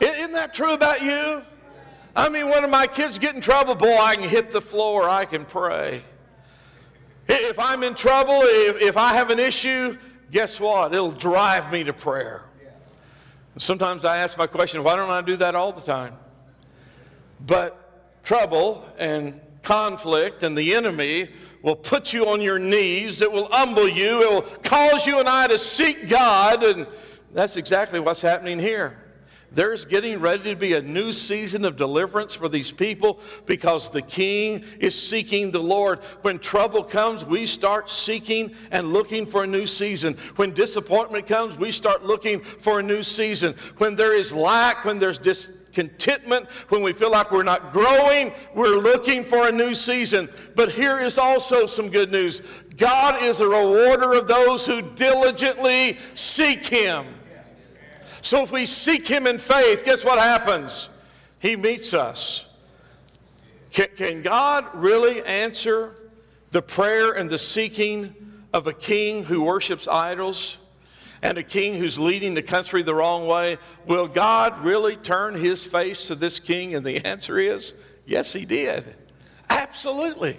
Isn't 0.00 0.32
that 0.32 0.54
true 0.54 0.72
about 0.72 1.02
you? 1.02 1.42
I 2.16 2.30
mean, 2.30 2.48
one 2.48 2.64
of 2.64 2.70
my 2.70 2.86
kids 2.86 3.18
get 3.18 3.34
in 3.34 3.42
trouble, 3.42 3.74
boy, 3.74 3.98
I 3.98 4.16
can 4.16 4.30
hit 4.30 4.50
the 4.50 4.62
floor, 4.62 5.10
I 5.10 5.26
can 5.26 5.44
pray. 5.44 6.04
If 7.28 7.58
I'm 7.58 7.82
in 7.82 7.94
trouble, 7.94 8.40
if, 8.42 8.80
if 8.80 8.96
I 8.96 9.12
have 9.12 9.28
an 9.28 9.38
issue, 9.38 9.98
guess 10.30 10.60
what? 10.60 10.92
It'll 10.94 11.10
drive 11.10 11.72
me 11.72 11.84
to 11.84 11.92
prayer. 11.92 12.44
Sometimes 13.56 14.04
I 14.04 14.18
ask 14.18 14.36
my 14.36 14.46
question, 14.46 14.82
why 14.82 14.96
don't 14.96 15.10
I 15.10 15.22
do 15.22 15.36
that 15.36 15.54
all 15.54 15.72
the 15.72 15.80
time? 15.80 16.14
But 17.46 18.22
trouble 18.24 18.84
and 18.98 19.40
conflict 19.62 20.42
and 20.42 20.58
the 20.58 20.74
enemy 20.74 21.28
will 21.62 21.76
put 21.76 22.12
you 22.12 22.26
on 22.26 22.40
your 22.40 22.58
knees. 22.58 23.22
It 23.22 23.30
will 23.30 23.48
humble 23.50 23.88
you. 23.88 24.22
It 24.22 24.30
will 24.30 24.42
cause 24.62 25.06
you 25.06 25.20
and 25.20 25.28
I 25.28 25.46
to 25.46 25.58
seek 25.58 26.08
God. 26.08 26.62
And 26.62 26.86
that's 27.32 27.56
exactly 27.56 28.00
what's 28.00 28.20
happening 28.20 28.58
here. 28.58 29.03
There's 29.54 29.84
getting 29.84 30.20
ready 30.20 30.50
to 30.50 30.56
be 30.56 30.74
a 30.74 30.82
new 30.82 31.12
season 31.12 31.64
of 31.64 31.76
deliverance 31.76 32.34
for 32.34 32.48
these 32.48 32.72
people 32.72 33.20
because 33.46 33.88
the 33.90 34.02
king 34.02 34.64
is 34.80 35.00
seeking 35.00 35.50
the 35.50 35.60
Lord. 35.60 36.00
When 36.22 36.38
trouble 36.38 36.82
comes, 36.82 37.24
we 37.24 37.46
start 37.46 37.88
seeking 37.88 38.54
and 38.70 38.92
looking 38.92 39.26
for 39.26 39.44
a 39.44 39.46
new 39.46 39.66
season. 39.66 40.14
When 40.36 40.52
disappointment 40.52 41.26
comes, 41.26 41.56
we 41.56 41.70
start 41.70 42.04
looking 42.04 42.40
for 42.40 42.80
a 42.80 42.82
new 42.82 43.02
season. 43.02 43.54
When 43.78 43.96
there 43.96 44.14
is 44.14 44.34
lack, 44.34 44.84
when 44.84 44.98
there's 44.98 45.18
dis- 45.18 45.56
contentment, 45.74 46.48
when 46.68 46.82
we 46.82 46.92
feel 46.92 47.10
like 47.10 47.30
we're 47.30 47.42
not 47.42 47.72
growing, 47.72 48.32
we're 48.54 48.78
looking 48.78 49.22
for 49.24 49.48
a 49.48 49.52
new 49.52 49.74
season. 49.74 50.28
But 50.54 50.70
here 50.70 51.00
is 51.00 51.18
also 51.18 51.66
some 51.66 51.90
good 51.90 52.10
news 52.10 52.42
God 52.76 53.22
is 53.22 53.40
a 53.40 53.48
rewarder 53.48 54.14
of 54.14 54.26
those 54.26 54.66
who 54.66 54.82
diligently 54.82 55.98
seek 56.14 56.66
Him. 56.66 57.06
So 58.24 58.42
if 58.42 58.50
we 58.50 58.64
seek 58.64 59.06
Him 59.06 59.26
in 59.26 59.38
faith, 59.38 59.84
guess 59.84 60.02
what 60.02 60.18
happens? 60.18 60.88
He 61.40 61.56
meets 61.56 61.92
us. 61.92 62.46
Can, 63.70 63.88
can 63.96 64.22
God 64.22 64.66
really 64.72 65.22
answer 65.24 65.94
the 66.50 66.62
prayer 66.62 67.12
and 67.12 67.28
the 67.28 67.36
seeking 67.36 68.14
of 68.54 68.66
a 68.66 68.72
king 68.72 69.24
who 69.24 69.42
worships 69.42 69.86
idols? 69.86 70.56
and 71.22 71.38
a 71.38 71.42
king 71.42 71.74
who's 71.74 71.98
leading 71.98 72.34
the 72.34 72.42
country 72.42 72.82
the 72.82 72.94
wrong 72.94 73.26
way, 73.26 73.56
will 73.86 74.06
God 74.06 74.62
really 74.62 74.94
turn 74.94 75.34
his 75.34 75.64
face 75.64 76.08
to 76.08 76.14
this 76.14 76.38
king? 76.38 76.74
And 76.74 76.84
the 76.84 77.02
answer 77.06 77.38
is 77.38 77.72
yes, 78.04 78.30
he 78.30 78.44
did. 78.44 78.94
Absolutely. 79.48 80.38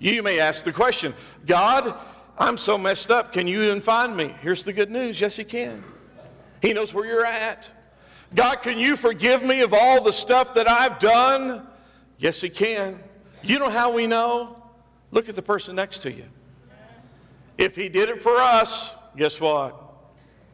You 0.00 0.24
may 0.24 0.40
ask 0.40 0.64
the 0.64 0.72
question 0.72 1.14
God, 1.46 1.94
I'm 2.36 2.58
so 2.58 2.76
messed 2.76 3.12
up. 3.12 3.32
Can 3.32 3.46
you 3.46 3.62
even 3.62 3.80
find 3.80 4.16
me? 4.16 4.34
Here's 4.42 4.64
the 4.64 4.72
good 4.72 4.90
news 4.90 5.20
yes, 5.20 5.36
he 5.36 5.44
can. 5.44 5.84
He 6.62 6.72
knows 6.72 6.92
where 6.92 7.06
you're 7.06 7.24
at. 7.24 7.68
God, 8.34 8.56
can 8.56 8.78
you 8.78 8.96
forgive 8.96 9.44
me 9.44 9.62
of 9.62 9.74
all 9.74 10.02
the 10.02 10.12
stuff 10.12 10.54
that 10.54 10.68
I've 10.68 10.98
done? 10.98 11.66
Yes, 12.18 12.40
he 12.40 12.48
can. 12.48 13.02
You 13.42 13.58
know 13.58 13.70
how 13.70 13.92
we 13.92 14.06
know? 14.06 14.62
Look 15.10 15.28
at 15.28 15.34
the 15.34 15.42
person 15.42 15.74
next 15.74 16.00
to 16.00 16.12
you. 16.12 16.24
If 17.58 17.74
he 17.74 17.88
did 17.88 18.08
it 18.08 18.22
for 18.22 18.36
us, 18.36 18.92
guess 19.16 19.40
what? 19.40 19.76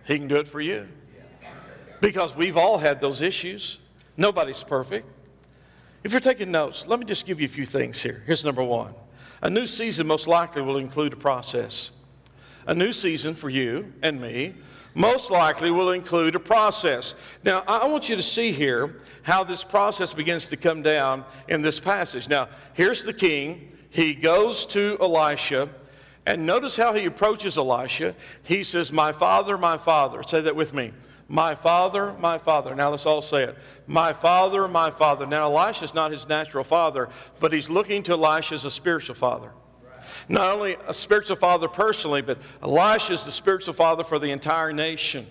He 0.06 0.18
can 0.18 0.28
do 0.28 0.36
it 0.36 0.48
for 0.48 0.60
you. 0.60 0.88
Because 2.00 2.34
we've 2.34 2.56
all 2.56 2.78
had 2.78 3.00
those 3.00 3.20
issues. 3.20 3.78
Nobody's 4.16 4.62
perfect. 4.62 5.06
If 6.04 6.12
you're 6.12 6.20
taking 6.20 6.50
notes, 6.50 6.86
let 6.86 6.98
me 6.98 7.04
just 7.04 7.26
give 7.26 7.40
you 7.40 7.46
a 7.46 7.48
few 7.48 7.64
things 7.64 8.00
here. 8.00 8.22
Here's 8.26 8.44
number 8.44 8.62
one 8.62 8.94
a 9.42 9.50
new 9.50 9.66
season 9.66 10.06
most 10.06 10.26
likely 10.26 10.62
will 10.62 10.78
include 10.78 11.12
a 11.12 11.16
process. 11.16 11.90
A 12.66 12.74
new 12.74 12.92
season 12.92 13.34
for 13.34 13.48
you 13.48 13.92
and 14.02 14.20
me 14.20 14.54
most 14.96 15.30
likely 15.30 15.70
will 15.70 15.92
include 15.92 16.34
a 16.34 16.40
process. 16.40 17.14
Now, 17.44 17.62
I 17.68 17.86
want 17.86 18.08
you 18.08 18.16
to 18.16 18.22
see 18.22 18.50
here 18.50 18.96
how 19.22 19.44
this 19.44 19.62
process 19.62 20.14
begins 20.14 20.48
to 20.48 20.56
come 20.56 20.82
down 20.82 21.22
in 21.48 21.60
this 21.60 21.78
passage. 21.78 22.30
Now, 22.30 22.48
here's 22.72 23.04
the 23.04 23.12
king. 23.12 23.76
He 23.90 24.14
goes 24.14 24.64
to 24.66 24.96
Elisha 24.98 25.68
and 26.24 26.46
notice 26.46 26.78
how 26.78 26.94
he 26.94 27.04
approaches 27.04 27.58
Elisha. 27.58 28.14
He 28.42 28.64
says, 28.64 28.90
My 28.90 29.12
father, 29.12 29.58
my 29.58 29.76
father. 29.76 30.22
Say 30.22 30.40
that 30.40 30.56
with 30.56 30.72
me. 30.72 30.92
My 31.28 31.54
father, 31.54 32.14
my 32.18 32.38
father. 32.38 32.74
Now 32.74 32.90
let's 32.90 33.04
all 33.04 33.20
say 33.20 33.44
it. 33.44 33.58
My 33.86 34.14
father, 34.14 34.66
my 34.66 34.90
father. 34.90 35.26
Now 35.26 35.50
Elisha's 35.50 35.92
not 35.92 36.10
his 36.10 36.26
natural 36.26 36.64
father, 36.64 37.10
but 37.38 37.52
he's 37.52 37.68
looking 37.68 38.02
to 38.04 38.12
Elisha 38.12 38.54
as 38.54 38.64
a 38.64 38.70
spiritual 38.70 39.16
father. 39.16 39.50
Not 40.28 40.54
only 40.54 40.76
a 40.88 40.94
spiritual 40.94 41.36
father 41.36 41.68
personally, 41.68 42.22
but 42.22 42.38
Elisha 42.62 43.12
is 43.12 43.24
the 43.24 43.32
spiritual 43.32 43.74
father 43.74 44.02
for 44.02 44.18
the 44.18 44.30
entire 44.30 44.72
nation. 44.72 45.26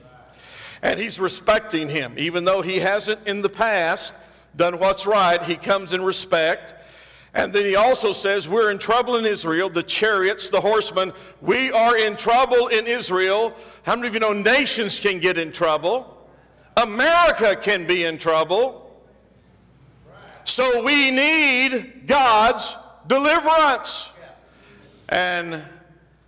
And 0.82 1.00
he's 1.00 1.20
respecting 1.20 1.90
him. 1.90 2.14
Even 2.18 2.46
though 2.46 2.62
he 2.62 2.80
hasn't 2.80 3.28
in 3.28 3.42
the 3.42 3.50
past 3.50 4.14
done 4.56 4.80
what's 4.80 5.06
right, 5.06 5.42
he 5.44 5.56
comes 5.56 5.94
in 5.94 6.04
respect. 6.04 6.74
And 7.34 7.52
then 7.52 7.66
he 7.66 7.76
also 7.76 8.14
says, 8.14 8.48
We're 8.48 8.72
in 8.72 8.78
trouble 8.78 9.18
in 9.18 9.26
Israel, 9.26 9.70
the 9.70 9.84
chariots, 9.84 10.50
the 10.50 10.62
horsemen. 10.62 11.12
We 11.42 11.72
are 11.72 11.98
in 11.98 12.16
trouble 12.16 12.68
in 12.68 12.88
Israel. 12.88 13.54
How 13.84 13.96
many 13.96 14.08
of 14.08 14.14
you 14.14 14.22
know 14.22 14.32
nations 14.32 15.00
can 15.00 15.20
get 15.20 15.38
in 15.38 15.52
trouble? 15.52 16.30
America 16.78 17.58
can 17.58 17.86
be 17.86 18.06
in 18.06 18.18
trouble. 18.18 18.82
So 20.46 20.84
we 20.84 21.12
need 21.12 22.04
God's 22.06 22.78
deliverance. 23.08 24.12
And 25.10 25.62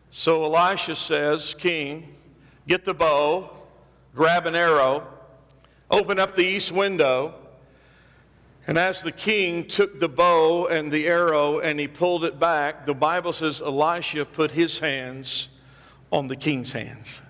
so 0.10 0.44
Elisha 0.44 0.96
says, 0.96 1.54
King, 1.54 2.16
get 2.68 2.86
the 2.86 2.94
bow, 2.94 3.50
grab 4.16 4.46
an 4.46 4.56
arrow, 4.56 5.08
open 5.90 6.20
up 6.20 6.36
the 6.36 6.46
east 6.46 6.72
window 6.72 7.34
and 8.68 8.78
as 8.78 9.02
the 9.02 9.14
king 9.14 9.66
took 9.66 9.98
the 9.98 10.10
bow 10.10 10.68
and 10.68 10.92
the 10.92 11.08
arrow 11.08 11.60
and 11.60 11.80
he 11.80 11.88
pulled 11.88 12.26
it 12.26 12.38
back, 12.38 12.86
the 12.86 12.94
Bible 12.94 13.32
says 13.32 13.62
Elisha 13.62 14.26
put 14.26 14.52
his 14.52 14.80
hands 14.80 15.48
on 16.12 16.28
the 16.28 16.36
king's 16.36 16.74
hands. 16.74 17.22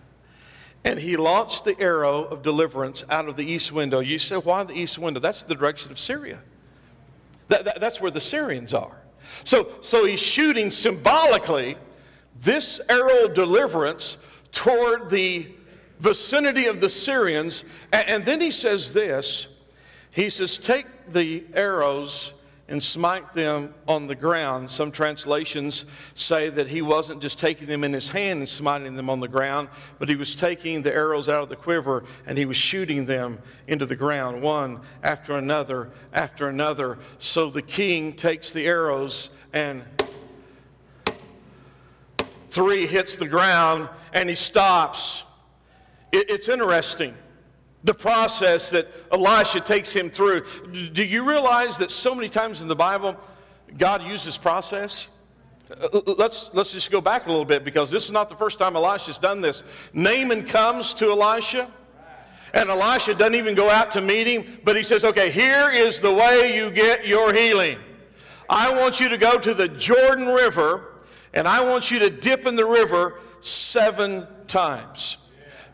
And 0.84 1.00
he 1.00 1.16
launched 1.16 1.63
the 1.63 1.80
arrow 1.80 2.24
of 2.24 2.42
deliverance 2.42 3.04
out 3.10 3.27
of 3.27 3.36
the 3.36 3.46
east 3.46 3.72
window. 3.72 4.00
You 4.00 4.18
say, 4.18 4.38
why 4.38 4.63
the 4.63 4.74
east 4.74 4.98
window? 4.98 5.20
That's 5.20 5.44
the 5.44 5.54
direction 5.54 5.92
of 5.92 6.00
Syria. 6.00 6.39
That, 7.50 7.66
that, 7.66 7.82
that's 7.82 8.01
where 8.01 8.12
the 8.12 8.22
Syrians 8.22 8.74
are. 8.74 8.97
So, 9.44 9.70
so 9.82 10.06
he's 10.06 10.20
shooting 10.20 10.72
symbolically 10.72 11.78
this 12.42 12.80
arrow 12.90 13.26
of 13.26 13.34
deliverance 13.34 14.18
toward 14.52 15.10
the 15.10 15.52
vicinity 16.00 16.66
of 16.66 16.82
the 16.82 16.90
Syrians. 16.90 17.64
And, 17.92 18.10
and 18.10 18.26
then 18.26 18.42
he 18.42 18.52
says 18.52 18.94
this 18.94 19.48
he 20.12 20.32
says, 20.32 20.58
Take 20.58 20.88
the 21.12 21.44
arrows 21.54 22.34
and 22.70 22.84
smite 22.84 23.32
them 23.34 23.74
on 23.88 24.08
the 24.08 24.16
ground. 24.16 24.70
Some 24.70 24.92
translations 24.92 25.86
say 26.16 26.50
that 26.50 26.68
he 26.68 26.82
wasn't 26.82 27.22
just 27.22 27.40
taking 27.40 27.68
them 27.68 27.84
in 27.84 27.94
his 27.94 28.10
hand 28.10 28.40
and 28.40 28.50
smiting 28.50 28.96
them 28.96 29.10
on 29.10 29.22
the 29.22 29.28
ground, 29.28 29.70
but 30.00 30.10
he 30.10 30.16
was 30.16 30.36
taking 30.36 30.82
the 30.82 30.94
arrows 30.94 31.30
out 31.30 31.44
of 31.44 31.50
the 31.50 31.56
quiver 31.56 32.04
and 32.26 32.38
he 32.38 32.46
was 32.46 32.58
shooting 32.58 33.06
them 33.06 33.40
into 33.68 33.86
the 33.86 33.96
ground, 33.96 34.42
one 34.42 34.82
after 35.02 35.38
another 35.38 35.92
after 36.12 36.50
another. 36.50 36.98
So 37.20 37.50
the 37.50 37.62
king 37.62 38.14
takes 38.14 38.52
the 38.52 38.66
arrows 38.66 39.30
and 39.54 39.84
three 42.50 42.86
hits 42.86 43.16
the 43.16 43.28
ground 43.28 43.88
and 44.14 44.28
he 44.28 44.36
stops. 44.36 45.24
it's 46.12 46.50
interesting 46.50 47.16
the 47.84 47.94
process 47.94 48.70
that 48.72 48.88
Elisha 49.12 49.62
takes 49.62 49.94
him 49.94 50.10
through. 50.10 50.46
Do 50.94 51.04
you 51.04 51.28
realize 51.28 51.78
that 51.78 51.92
so 51.92 52.16
many 52.16 52.30
times 52.30 52.62
in 52.62 52.68
the 52.68 52.76
Bible, 52.76 53.16
God 53.78 54.04
uses 54.04 54.38
process? 54.38 55.08
Uh, 55.70 56.00
let's, 56.18 56.50
let's 56.54 56.72
just 56.72 56.92
go 56.92 57.02
back 57.02 57.26
a 57.26 57.30
little 57.30 57.46
bit 57.46 57.64
because 57.64 57.92
this 57.92 58.06
is 58.06 58.12
not 58.12 58.30
the 58.30 58.36
first 58.36 58.58
time 58.58 58.76
Elisha's 58.76 59.20
done 59.20 59.42
this. 59.42 59.64
Naaman 59.94 60.44
comes 60.44 60.94
to 60.96 61.12
Elisha, 61.12 61.70
and 62.54 62.70
Elisha 62.70 63.14
doesn't 63.14 63.36
even 63.36 63.54
go 63.54 63.70
out 63.70 63.92
to 63.92 64.02
meet 64.02 64.28
him, 64.28 64.60
but 64.64 64.76
he 64.76 64.84
says, 64.84 65.04
Okay, 65.04 65.30
here 65.30 65.70
is 65.70 66.00
the 66.00 66.14
way 66.14 66.56
you 66.56 66.72
get 66.72 67.06
your 67.06 67.34
healing. 67.34 67.78
I 68.50 68.72
want 68.80 69.00
you 69.00 69.10
to 69.10 69.18
go 69.18 69.38
to 69.38 69.54
the 69.54 69.68
Jordan 69.68 70.28
River, 70.28 70.94
and 71.34 71.48
I 71.48 71.70
want 71.70 71.92
you 71.92 72.00
to 72.00 72.10
dip 72.10 72.46
in 72.46 72.56
the 72.56 72.66
river 72.66 73.20
seven 73.42 74.26
times. 74.48 75.18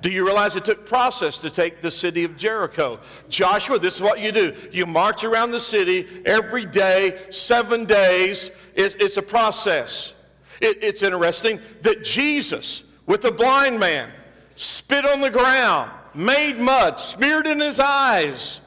Do 0.04 0.12
you 0.12 0.26
realize 0.26 0.58
it 0.58 0.66
took 0.66 0.86
process 0.86 1.38
to 1.40 1.50
take 1.50 1.80
the 1.80 1.90
city 1.90 2.26
of 2.26 2.36
Jericho? 2.36 3.00
Joshua, 3.30 3.80
this 3.80 3.96
is 3.96 4.02
what 4.02 4.20
you 4.20 4.34
do. 4.34 4.54
You 4.70 4.86
march 4.86 5.24
around 5.24 5.52
the 5.52 5.62
city 5.62 6.06
every 6.26 6.66
day, 6.66 7.22
seven 7.30 7.86
days. 7.86 8.52
it's 8.76 9.16
a 9.16 9.22
process. 9.22 10.14
it's 10.60 11.04
interesting 11.04 11.62
that 11.84 12.04
Jesus, 12.04 12.84
with 13.06 13.22
the 13.22 13.32
blind 13.32 13.80
man, 13.80 14.12
spit 14.58 15.06
on 15.06 15.22
the 15.22 15.30
ground, 15.30 15.90
made 16.14 16.60
mud, 16.60 17.00
smeared 17.00 17.48
in 17.48 17.62
his 17.62 17.80
eyes, 17.80 18.60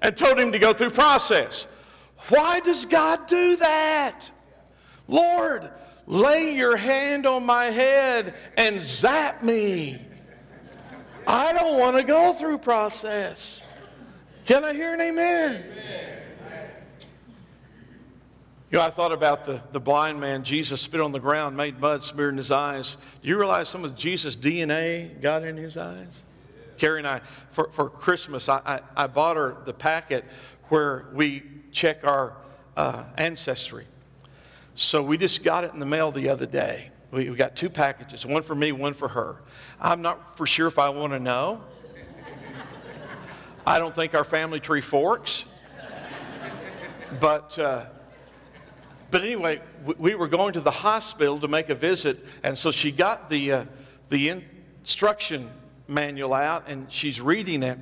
and 0.00 0.16
told 0.16 0.38
him 0.38 0.52
to 0.52 0.60
go 0.60 0.72
through 0.72 0.90
process. 0.90 1.66
Why 2.28 2.60
does 2.60 2.84
God 2.84 3.26
do 3.26 3.56
that? 3.56 4.30
Lord, 5.08 5.68
lay 6.06 6.54
your 6.54 6.76
hand 6.76 7.26
on 7.26 7.44
my 7.44 7.64
head 7.64 8.34
and 8.56 8.80
zap 8.80 9.42
me. 9.42 9.98
I 11.26 11.52
don't 11.52 11.78
want 11.78 11.96
to 11.96 12.02
go 12.02 12.32
through 12.32 12.58
process. 12.58 13.66
Can 14.44 14.64
I 14.64 14.72
hear 14.74 14.92
an 14.92 15.00
amen? 15.00 15.64
amen? 15.72 16.14
You 18.70 18.78
know, 18.78 18.84
I 18.84 18.90
thought 18.90 19.12
about 19.12 19.44
the, 19.44 19.62
the 19.70 19.78
blind 19.78 20.20
man. 20.20 20.42
Jesus 20.42 20.80
spit 20.80 21.00
on 21.00 21.12
the 21.12 21.20
ground, 21.20 21.56
made 21.56 21.78
mud, 21.78 22.02
smeared 22.02 22.32
in 22.32 22.38
his 22.38 22.50
eyes. 22.50 22.96
Do 23.22 23.28
you 23.28 23.38
realize 23.38 23.68
some 23.68 23.84
of 23.84 23.96
Jesus' 23.96 24.36
DNA 24.36 25.20
got 25.20 25.44
in 25.44 25.56
his 25.56 25.76
eyes? 25.76 26.22
Carrie 26.76 26.98
and 26.98 27.06
I, 27.06 27.20
for, 27.50 27.70
for 27.70 27.88
Christmas, 27.88 28.48
I, 28.48 28.60
I, 28.66 29.04
I 29.04 29.06
bought 29.06 29.36
her 29.36 29.58
the 29.64 29.72
packet 29.72 30.24
where 30.70 31.06
we 31.12 31.42
check 31.70 32.04
our 32.04 32.36
uh, 32.76 33.04
ancestry. 33.16 33.86
So 34.74 35.02
we 35.02 35.18
just 35.18 35.44
got 35.44 35.62
it 35.62 35.72
in 35.72 35.78
the 35.78 35.86
mail 35.86 36.10
the 36.10 36.28
other 36.28 36.46
day. 36.46 36.90
We, 37.14 37.30
we 37.30 37.36
got 37.36 37.54
two 37.54 37.70
packages, 37.70 38.26
one 38.26 38.42
for 38.42 38.56
me, 38.56 38.72
one 38.72 38.92
for 38.92 39.06
her. 39.06 39.36
I'm 39.80 40.02
not 40.02 40.36
for 40.36 40.48
sure 40.48 40.66
if 40.66 40.80
I 40.80 40.88
want 40.88 41.12
to 41.12 41.20
know. 41.20 41.62
I 43.64 43.78
don't 43.78 43.94
think 43.94 44.14
our 44.14 44.24
family 44.24 44.58
tree 44.58 44.80
forks. 44.80 45.44
But, 47.20 47.56
uh, 47.56 47.84
but 49.12 49.22
anyway, 49.22 49.62
we, 49.84 49.94
we 49.96 50.14
were 50.16 50.26
going 50.26 50.54
to 50.54 50.60
the 50.60 50.72
hospital 50.72 51.38
to 51.38 51.46
make 51.46 51.68
a 51.68 51.76
visit, 51.76 52.18
and 52.42 52.58
so 52.58 52.72
she 52.72 52.90
got 52.90 53.30
the, 53.30 53.52
uh, 53.52 53.64
the 54.08 54.30
instruction 54.30 55.48
manual 55.86 56.34
out 56.34 56.64
and 56.66 56.92
she's 56.92 57.20
reading 57.20 57.62
it. 57.62 57.78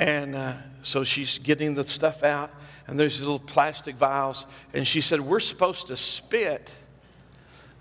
And 0.00 0.34
uh, 0.34 0.54
so 0.82 1.04
she's 1.04 1.38
getting 1.38 1.76
the 1.76 1.84
stuff 1.84 2.24
out, 2.24 2.50
and 2.88 2.98
there's 2.98 3.20
little 3.20 3.38
plastic 3.38 3.94
vials. 3.94 4.46
And 4.74 4.86
she 4.86 5.00
said, 5.00 5.20
We're 5.20 5.38
supposed 5.38 5.86
to 5.88 5.96
spit 5.96 6.72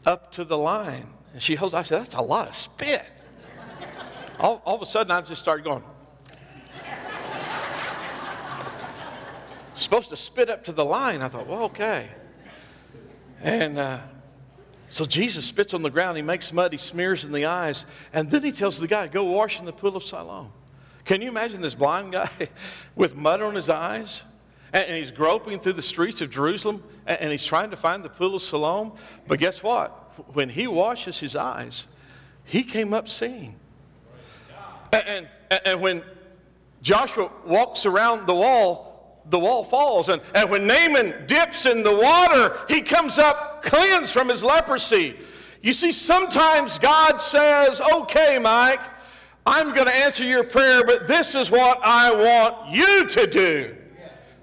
up 0.07 0.31
to 0.31 0.45
the 0.45 0.57
line. 0.57 1.05
And 1.33 1.43
she 1.43 1.53
holds, 1.53 1.75
I 1.75 1.83
said, 1.83 2.01
That's 2.01 2.15
a 2.15 2.21
lot 2.21 2.47
of 2.47 2.55
spit. 2.55 3.03
all, 4.39 4.61
all 4.65 4.75
of 4.75 4.81
a 4.81 4.85
sudden, 4.85 5.11
I 5.11 5.21
just 5.21 5.41
started 5.41 5.63
going, 5.63 5.83
supposed 9.75 10.09
to 10.09 10.15
spit 10.15 10.49
up 10.49 10.63
to 10.63 10.71
the 10.71 10.85
line. 10.85 11.21
I 11.21 11.27
thought, 11.27 11.47
well, 11.47 11.63
okay. 11.65 12.09
And 13.41 13.77
uh, 13.77 13.99
so 14.89 15.05
Jesus 15.05 15.45
spits 15.45 15.73
on 15.73 15.83
the 15.83 15.89
ground. 15.89 16.17
He 16.17 16.23
makes 16.23 16.51
mud. 16.51 16.71
He 16.71 16.77
smears 16.77 17.23
in 17.23 17.31
the 17.31 17.45
eyes. 17.45 17.85
And 18.13 18.29
then 18.31 18.43
he 18.43 18.51
tells 18.51 18.79
the 18.79 18.87
guy, 18.87 19.07
go 19.07 19.25
wash 19.25 19.59
in 19.59 19.65
the 19.65 19.73
pool 19.73 19.95
of 19.95 20.03
Siloam. 20.03 20.51
Can 21.05 21.21
you 21.21 21.29
imagine 21.29 21.61
this 21.61 21.75
blind 21.75 22.13
guy 22.13 22.29
with 22.95 23.15
mud 23.15 23.41
on 23.41 23.55
his 23.55 23.69
eyes? 23.69 24.23
And, 24.73 24.97
he's 24.97 25.11
groping 25.11 25.59
through 25.59 25.73
the 25.73 25.81
streets 25.81 26.21
of 26.21 26.29
Jerusalem 26.29 26.83
and, 27.05 27.31
he's 27.31 27.45
trying 27.45 27.69
to 27.71 27.77
find 27.77 28.03
the 28.03 28.09
pool 28.09 28.35
of 28.35 28.41
Siloam. 28.41 28.93
But 29.27 29.39
guess 29.39 29.63
what? 29.63 29.89
When 30.33 30.49
he 30.49 30.67
washes 30.67 31.19
his 31.19 31.35
eyes, 31.35 31.87
he 32.43 32.63
came 32.63 32.93
up 32.93 33.07
seeing. 33.07 33.55
And, 34.91 35.27
and, 35.49 35.61
and 35.65 35.81
when 35.81 36.03
Joshua 36.81 37.31
walks 37.45 37.85
around 37.85 38.25
the 38.25 38.35
wall, 38.35 39.21
the 39.29 39.39
wall 39.39 39.63
falls. 39.63 40.09
And, 40.09 40.21
and 40.33 40.49
when 40.49 40.67
Naaman 40.67 41.25
dips 41.27 41.65
in 41.65 41.83
the 41.83 41.95
water, 41.95 42.59
he 42.67 42.81
comes 42.81 43.19
up 43.19 43.63
cleansed 43.63 44.13
from 44.13 44.29
his 44.29 44.43
leprosy. 44.43 45.15
You 45.61 45.73
see, 45.73 45.91
sometimes 45.91 46.79
God 46.79 47.17
says, 47.17 47.81
okay, 47.81 48.39
Mike, 48.39 48.79
I'm 49.45 49.73
going 49.73 49.87
to 49.87 49.95
answer 49.95 50.23
your 50.23 50.43
prayer, 50.43 50.83
but 50.85 51.07
this 51.07 51.35
is 51.35 51.49
what 51.49 51.79
I 51.81 52.11
want 52.13 52.71
you 52.71 53.07
to 53.07 53.27
do. 53.27 53.76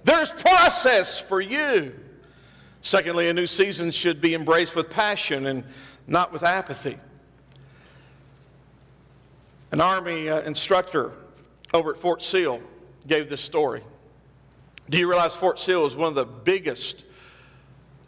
There's 0.04 0.30
process 0.30 1.18
for 1.18 1.40
you. 1.40 1.98
Secondly, 2.82 3.28
a 3.28 3.34
new 3.34 3.46
season 3.46 3.90
should 3.90 4.20
be 4.20 4.34
embraced 4.34 4.76
with 4.76 4.90
passion 4.90 5.46
and 5.46 5.64
not 6.06 6.32
with 6.32 6.42
apathy. 6.42 6.98
An 9.72 9.80
Army 9.80 10.28
uh, 10.28 10.42
instructor 10.42 11.12
over 11.72 11.90
at 11.92 11.98
Fort 11.98 12.22
Sill 12.22 12.60
gave 13.06 13.28
this 13.30 13.40
story. 13.40 13.82
Do 14.90 14.98
you 14.98 15.08
realize 15.08 15.34
Fort 15.34 15.58
Sill 15.58 15.86
is 15.86 15.96
one 15.96 16.08
of 16.08 16.14
the 16.14 16.26
biggest 16.26 17.04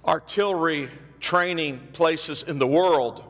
artillery 0.05 0.91
training 1.21 1.81
places 1.95 2.43
in 2.43 2.59
the 2.59 2.67
world? 2.67 3.25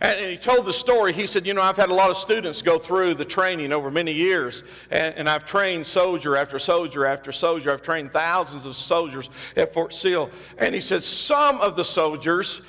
And, 0.00 0.18
he 0.30 0.36
told 0.36 0.64
the 0.64 0.72
story. 0.72 1.12
He 1.12 1.26
said, 1.26 1.46
You 1.46 1.54
know, 1.54 1.62
I've 1.62 1.76
had 1.76 1.90
a 1.90 1.94
lot 1.94 2.10
of 2.10 2.16
students 2.16 2.62
go 2.62 2.78
through 2.78 3.14
the 3.14 3.24
training 3.24 3.72
over 3.72 3.90
many 3.90 4.12
years, 4.12 4.64
and, 4.90 5.14
and 5.14 5.28
I've 5.28 5.44
trained 5.44 5.86
soldier 5.86 6.36
after 6.36 6.58
soldier 6.58 7.06
after 7.06 7.32
soldier. 7.32 7.72
I've 7.72 7.82
trained 7.82 8.12
thousands 8.12 8.64
of 8.64 8.76
soldiers 8.76 9.28
at 9.56 9.74
Fort 9.74 9.92
Sill. 9.92 10.30
And 10.58 10.74
he 10.74 10.80
said, 10.80 11.04
Some 11.04 11.60
of 11.60 11.76
the 11.76 11.84
soldiers 11.84 12.62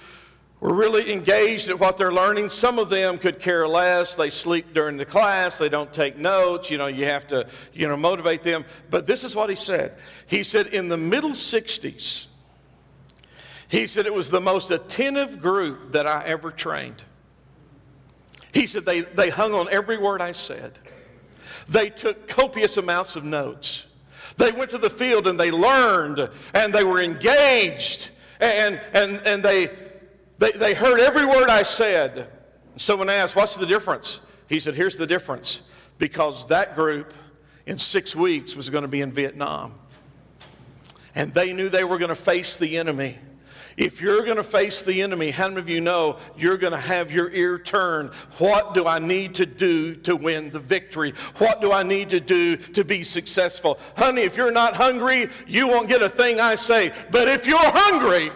were 0.60 0.74
really 0.74 1.12
engaged 1.12 1.70
at 1.70 1.80
what 1.80 1.98
they're 1.98 2.12
learning. 2.12 2.50
Some 2.50 2.78
of 2.78 2.90
them 2.90 3.18
could 3.18 3.40
care 3.40 3.68
less. 3.68 4.16
They 4.16 4.30
sleep 4.30 4.74
during 4.74 4.98
the 4.98 5.06
class. 5.06 5.58
They 5.58 5.70
don't 5.70 5.92
take 5.92 6.18
notes. 6.18 6.70
You 6.70 6.78
know, 6.78 6.88
you 6.88 7.06
have 7.06 7.28
to, 7.30 7.48
you 7.74 7.88
know, 7.88 7.98
motivate 7.98 8.44
them. 8.44 8.64
But 8.90 9.08
this 9.08 9.24
is 9.24 9.36
what 9.36 9.50
he 9.50 9.56
said. 9.56 9.98
He 10.28 10.44
said, 10.44 10.68
in 10.68 10.88
the 10.88 10.98
middle 10.98 11.32
60s, 11.32 12.28
he 13.70 13.88
said 13.88 14.06
it 14.06 14.14
was 14.14 14.30
the 14.30 14.42
most 14.42 14.70
attentive 14.70 15.42
group 15.42 15.94
that 15.94 16.06
I 16.06 16.26
ever 16.26 16.52
trained. 16.52 17.02
He 18.54 18.68
said 18.68 18.86
they, 18.86 19.02
they 19.02 19.30
hung 19.30 19.54
on 19.54 19.68
every 19.70 19.98
word 19.98 20.22
I 20.22 20.34
said. 20.34 20.78
They 21.70 21.90
took 21.90 22.28
copious 22.28 22.78
amounts 22.78 23.16
of 23.16 23.24
notes. 23.24 23.86
They 24.38 24.52
went 24.52 24.72
to 24.72 24.78
the 24.78 24.90
field 24.90 25.28
and 25.28 25.40
they 25.40 25.52
learned 25.52 26.30
and 26.54 26.74
they 26.74 26.84
were 26.84 27.02
engaged 27.02 28.10
and, 28.40 28.82
and, 28.94 29.22
and 29.26 29.44
they, 29.44 29.70
they, 30.40 30.52
they 30.52 30.74
heard 30.74 31.00
every 31.00 31.26
word 31.26 31.50
I 31.50 31.64
said. 31.64 32.28
Someone 32.76 33.10
asked, 33.10 33.36
What's 33.36 33.56
the 33.56 33.68
difference? 33.68 34.20
He 34.48 34.60
said, 34.60 34.76
Here's 34.76 34.98
the 34.98 35.08
difference. 35.08 35.62
Because 36.00 36.48
that 36.48 36.76
group 36.76 37.14
in 37.68 37.78
six 37.78 38.16
weeks 38.16 38.56
was 38.56 38.70
going 38.70 38.82
to 38.82 38.88
be 38.88 39.02
in 39.02 39.12
Vietnam. 39.12 39.76
And 41.14 41.32
they 41.34 41.54
knew 41.54 41.70
they 41.70 41.84
were 41.84 42.00
going 42.00 42.10
to 42.10 42.16
face 42.16 42.58
the 42.58 42.78
enemy. 42.78 43.20
If 43.78 44.02
you're 44.02 44.24
going 44.24 44.38
to 44.38 44.44
face 44.44 44.84
the 44.84 45.02
enemy, 45.02 45.32
how 45.32 45.48
many 45.48 45.60
of 45.60 45.70
you 45.70 45.82
know 45.82 46.18
you're 46.38 46.58
going 46.58 46.74
to 46.74 46.80
have 46.80 47.12
your 47.12 47.32
ear 47.32 47.58
turned? 47.58 48.14
What 48.38 48.74
do 48.74 48.86
I 48.86 49.00
need 49.00 49.36
to 49.36 49.46
do 49.46 49.96
to 49.96 50.16
win 50.16 50.50
the 50.50 50.60
victory? 50.60 51.14
What 51.38 51.62
do 51.62 51.72
I 51.72 51.84
need 51.84 52.10
to 52.10 52.20
do 52.20 52.58
to 52.58 52.84
be 52.84 53.04
successful? 53.04 53.80
Honey, 53.98 54.22
if 54.22 54.36
you're 54.36 54.52
not 54.52 54.76
hungry, 54.76 55.30
you 55.48 55.68
won't 55.68 55.88
get 55.88 56.02
a 56.02 56.10
thing 56.10 56.40
I 56.40 56.56
say. 56.56 56.92
But 57.12 57.28
if 57.28 57.48
you're 57.48 57.60
hungry, 57.60 58.32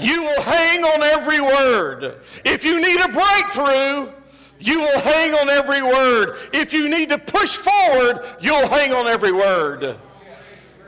you 0.00 0.22
will 0.22 0.42
hang 0.42 0.84
on 0.84 1.02
every 1.02 1.40
word. 1.40 2.20
If 2.44 2.64
you 2.64 2.80
need 2.80 3.00
a 3.00 3.08
breakthrough, 3.08 4.12
you 4.58 4.80
will 4.80 5.00
hang 5.00 5.34
on 5.34 5.50
every 5.50 5.82
word. 5.82 6.36
If 6.52 6.72
you 6.72 6.88
need 6.88 7.08
to 7.08 7.18
push 7.18 7.56
forward, 7.56 8.24
you'll 8.40 8.68
hang 8.68 8.92
on 8.92 9.06
every 9.06 9.32
word. 9.32 9.98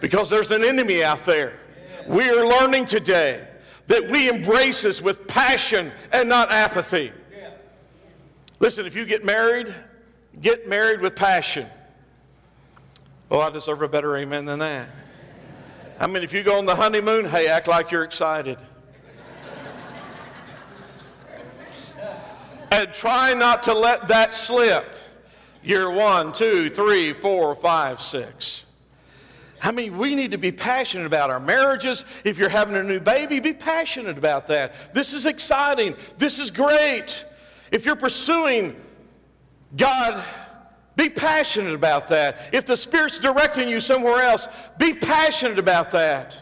Because 0.00 0.30
there's 0.30 0.52
an 0.52 0.64
enemy 0.64 1.02
out 1.02 1.26
there 1.26 1.58
we 2.08 2.28
are 2.30 2.46
learning 2.46 2.86
today 2.86 3.46
that 3.86 4.10
we 4.10 4.28
embrace 4.28 4.82
this 4.82 5.00
with 5.00 5.28
passion 5.28 5.92
and 6.12 6.28
not 6.28 6.50
apathy. 6.50 7.12
Listen, 8.60 8.86
if 8.86 8.96
you 8.96 9.04
get 9.04 9.24
married, 9.24 9.72
get 10.40 10.68
married 10.68 11.00
with 11.00 11.14
passion. 11.14 11.66
Oh, 13.30 13.40
I 13.40 13.50
deserve 13.50 13.82
a 13.82 13.88
better 13.88 14.16
amen 14.16 14.46
than 14.46 14.58
that. 14.58 14.88
I 16.00 16.06
mean, 16.06 16.22
if 16.22 16.32
you 16.32 16.42
go 16.42 16.58
on 16.58 16.64
the 16.64 16.74
honeymoon, 16.74 17.24
hey, 17.24 17.48
act 17.48 17.68
like 17.68 17.90
you're 17.90 18.04
excited. 18.04 18.58
and 22.70 22.92
try 22.92 23.34
not 23.34 23.62
to 23.64 23.74
let 23.74 24.08
that 24.08 24.34
slip. 24.34 24.94
Year 25.62 25.90
one, 25.90 26.32
two, 26.32 26.70
three, 26.70 27.12
four, 27.12 27.54
five, 27.54 28.00
six. 28.00 28.66
I 29.60 29.72
mean, 29.72 29.98
we 29.98 30.14
need 30.14 30.30
to 30.30 30.38
be 30.38 30.52
passionate 30.52 31.06
about 31.06 31.30
our 31.30 31.40
marriages. 31.40 32.04
If 32.24 32.38
you're 32.38 32.48
having 32.48 32.76
a 32.76 32.82
new 32.82 33.00
baby, 33.00 33.40
be 33.40 33.52
passionate 33.52 34.18
about 34.18 34.46
that. 34.48 34.94
This 34.94 35.12
is 35.12 35.26
exciting. 35.26 35.96
This 36.16 36.38
is 36.38 36.50
great. 36.50 37.24
If 37.72 37.84
you're 37.84 37.96
pursuing 37.96 38.76
God, 39.76 40.24
be 40.96 41.08
passionate 41.08 41.74
about 41.74 42.08
that. 42.08 42.50
If 42.52 42.66
the 42.66 42.76
Spirit's 42.76 43.18
directing 43.18 43.68
you 43.68 43.80
somewhere 43.80 44.20
else, 44.20 44.48
be 44.78 44.94
passionate 44.94 45.58
about 45.58 45.90
that. 45.90 46.36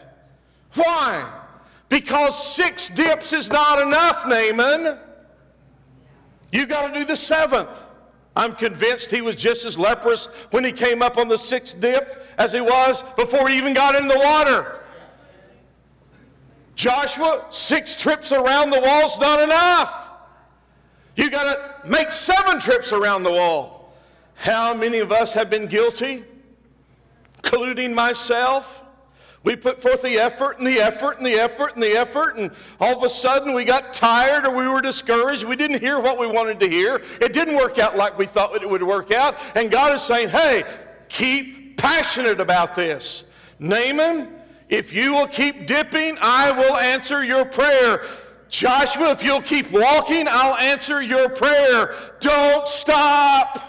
Why? 0.73 1.31
Because 1.89 2.55
six 2.55 2.89
dips 2.89 3.33
is 3.33 3.49
not 3.49 3.79
enough, 3.79 4.25
Naaman. 4.27 4.99
You've 6.51 6.69
got 6.69 6.87
to 6.87 6.99
do 6.99 7.05
the 7.05 7.15
seventh. 7.15 7.85
I'm 8.35 8.53
convinced 8.53 9.09
he 9.09 9.21
was 9.21 9.35
just 9.35 9.65
as 9.65 9.77
leprous 9.77 10.27
when 10.51 10.63
he 10.63 10.71
came 10.71 11.01
up 11.01 11.17
on 11.17 11.27
the 11.27 11.37
sixth 11.37 11.79
dip 11.81 12.26
as 12.37 12.51
he 12.51 12.61
was 12.61 13.03
before 13.15 13.47
he 13.47 13.57
even 13.57 13.73
got 13.73 13.95
in 13.95 14.07
the 14.07 14.17
water. 14.17 14.81
Joshua, 16.75 17.45
six 17.49 17.95
trips 17.95 18.31
around 18.31 18.69
the 18.69 18.79
wall's 18.79 19.19
not 19.19 19.41
enough. 19.41 20.11
You 21.15 21.31
got 21.31 21.83
to 21.83 21.89
make 21.89 22.11
seven 22.11 22.59
trips 22.59 22.91
around 22.91 23.23
the 23.23 23.31
wall. 23.31 23.95
How 24.35 24.75
many 24.75 24.99
of 24.99 25.11
us 25.11 25.33
have 25.33 25.49
been 25.49 25.65
guilty? 25.65 26.23
Colluding 27.41 27.93
myself 27.93 28.83
we 29.47 29.55
put 29.55 29.81
forth 29.81 30.01
the 30.01 30.17
effort 30.17 30.57
and 30.57 30.67
the 30.67 30.77
effort 30.81 31.19
and 31.19 31.25
the 31.25 31.35
effort 31.35 31.75
and 31.75 31.81
the 31.81 31.93
effort, 31.93 32.35
and 32.35 32.51
all 32.81 32.97
of 32.97 33.03
a 33.03 33.07
sudden 33.07 33.53
we 33.53 33.63
got 33.63 33.93
tired 33.93 34.45
or 34.45 34.53
we 34.53 34.67
were 34.67 34.81
discouraged. 34.81 35.45
We 35.45 35.55
didn't 35.55 35.79
hear 35.79 36.01
what 36.01 36.19
we 36.19 36.27
wanted 36.27 36.59
to 36.59 36.67
hear. 36.67 37.01
It 37.21 37.31
didn't 37.31 37.55
work 37.55 37.79
out 37.79 37.95
like 37.95 38.17
we 38.17 38.25
thought 38.25 38.61
it 38.61 38.69
would 38.69 38.83
work 38.83 39.13
out. 39.13 39.37
And 39.55 39.71
God 39.71 39.95
is 39.95 40.01
saying, 40.01 40.27
hey, 40.27 40.65
keep 41.07 41.56
passionate 41.77 42.41
about 42.41 42.75
this. 42.75 43.23
Naaman, 43.59 44.33
if 44.69 44.91
you 44.91 45.13
will 45.13 45.27
keep 45.27 45.65
dipping, 45.65 46.17
I 46.21 46.51
will 46.51 46.75
answer 46.75 47.23
your 47.23 47.45
prayer. 47.45 48.05
Joshua, 48.49 49.11
if 49.11 49.23
you'll 49.23 49.41
keep 49.41 49.71
walking, 49.71 50.27
I'll 50.29 50.55
answer 50.55 51.01
your 51.01 51.29
prayer. 51.29 51.95
Don't 52.19 52.67
stop. 52.67 53.63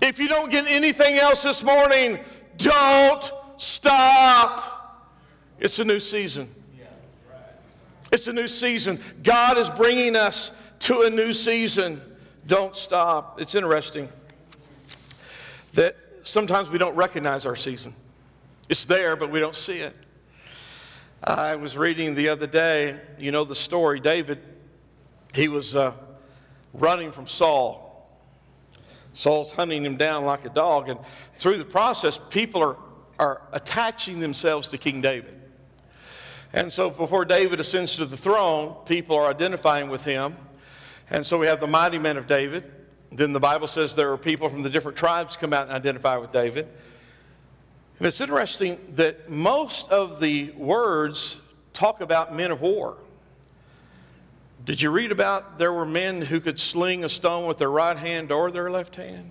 If 0.00 0.18
you 0.18 0.28
don't 0.28 0.50
get 0.50 0.66
anything 0.66 1.16
else 1.16 1.42
this 1.42 1.62
morning, 1.62 2.20
don't 2.56 3.32
stop. 3.56 5.16
It's 5.58 5.78
a 5.78 5.84
new 5.84 6.00
season. 6.00 6.54
It's 8.10 8.26
a 8.26 8.32
new 8.32 8.48
season. 8.48 9.00
God 9.22 9.58
is 9.58 9.68
bringing 9.70 10.16
us 10.16 10.50
to 10.80 11.02
a 11.02 11.10
new 11.10 11.32
season. 11.32 12.00
Don't 12.46 12.74
stop. 12.74 13.40
It's 13.40 13.54
interesting 13.54 14.08
that 15.74 15.96
sometimes 16.28 16.68
we 16.68 16.78
don't 16.78 16.94
recognize 16.94 17.46
our 17.46 17.56
season. 17.56 17.94
It's 18.68 18.84
there, 18.84 19.16
but 19.16 19.30
we 19.30 19.40
don't 19.40 19.56
see 19.56 19.78
it. 19.78 19.96
I 21.24 21.56
was 21.56 21.76
reading 21.76 22.14
the 22.14 22.28
other 22.28 22.46
day, 22.46 23.00
you 23.18 23.32
know 23.32 23.44
the 23.44 23.54
story. 23.54 23.98
David, 23.98 24.38
he 25.34 25.48
was 25.48 25.74
uh, 25.74 25.92
running 26.74 27.10
from 27.10 27.26
Saul. 27.26 28.08
Saul's 29.14 29.50
hunting 29.50 29.84
him 29.84 29.96
down 29.96 30.24
like 30.24 30.44
a 30.44 30.50
dog. 30.50 30.88
And 30.88 31.00
through 31.34 31.58
the 31.58 31.64
process, 31.64 32.20
people 32.30 32.62
are, 32.62 32.76
are 33.18 33.42
attaching 33.52 34.20
themselves 34.20 34.68
to 34.68 34.78
King 34.78 35.00
David. 35.00 35.34
And 36.52 36.72
so 36.72 36.88
before 36.88 37.24
David 37.24 37.58
ascends 37.58 37.96
to 37.96 38.04
the 38.04 38.16
throne, 38.16 38.76
people 38.84 39.16
are 39.16 39.26
identifying 39.26 39.88
with 39.88 40.04
him. 40.04 40.36
And 41.10 41.26
so 41.26 41.38
we 41.38 41.46
have 41.46 41.60
the 41.60 41.66
mighty 41.66 41.98
men 41.98 42.16
of 42.16 42.26
David. 42.26 42.77
Then 43.10 43.32
the 43.32 43.40
Bible 43.40 43.66
says 43.66 43.94
there 43.94 44.12
are 44.12 44.18
people 44.18 44.48
from 44.48 44.62
the 44.62 44.70
different 44.70 44.98
tribes 44.98 45.36
come 45.36 45.52
out 45.52 45.64
and 45.64 45.72
identify 45.72 46.16
with 46.16 46.32
David. 46.32 46.68
And 47.98 48.06
it's 48.06 48.20
interesting 48.20 48.78
that 48.92 49.28
most 49.28 49.90
of 49.90 50.20
the 50.20 50.50
words 50.52 51.40
talk 51.72 52.00
about 52.00 52.34
men 52.34 52.50
of 52.50 52.60
war. 52.60 52.96
Did 54.64 54.82
you 54.82 54.90
read 54.90 55.12
about 55.12 55.58
there 55.58 55.72
were 55.72 55.86
men 55.86 56.20
who 56.20 56.40
could 56.40 56.60
sling 56.60 57.02
a 57.02 57.08
stone 57.08 57.46
with 57.46 57.58
their 57.58 57.70
right 57.70 57.96
hand 57.96 58.30
or 58.30 58.50
their 58.50 58.70
left 58.70 58.96
hand? 58.96 59.30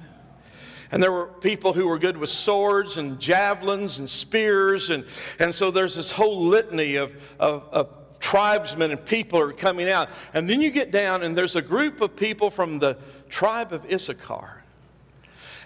And 0.91 1.03
there 1.03 1.11
were 1.11 1.27
people 1.27 1.73
who 1.73 1.87
were 1.87 1.99
good 1.99 2.17
with 2.17 2.29
swords 2.29 2.97
and 2.97 3.19
javelins 3.19 3.99
and 3.99 4.09
spears. 4.09 4.89
And, 4.89 5.05
and 5.37 5.53
so 5.53 5.69
there's 5.69 5.95
this 5.95 6.11
whole 6.11 6.41
litany 6.41 6.95
of, 6.95 7.13
of, 7.39 7.67
of 7.71 8.06
tribesmen 8.27 8.91
and 8.91 9.05
people 9.05 9.39
are 9.39 9.53
coming 9.53 9.89
out. 9.89 10.09
And 10.33 10.49
then 10.49 10.61
you 10.61 10.69
get 10.69 10.91
down, 10.91 11.23
and 11.23 11.35
there's 11.35 11.55
a 11.55 11.61
group 11.61 12.01
of 12.01 12.17
people 12.17 12.49
from 12.49 12.77
the 12.77 12.97
tribe 13.29 13.71
of 13.71 13.89
Issachar. 13.89 14.63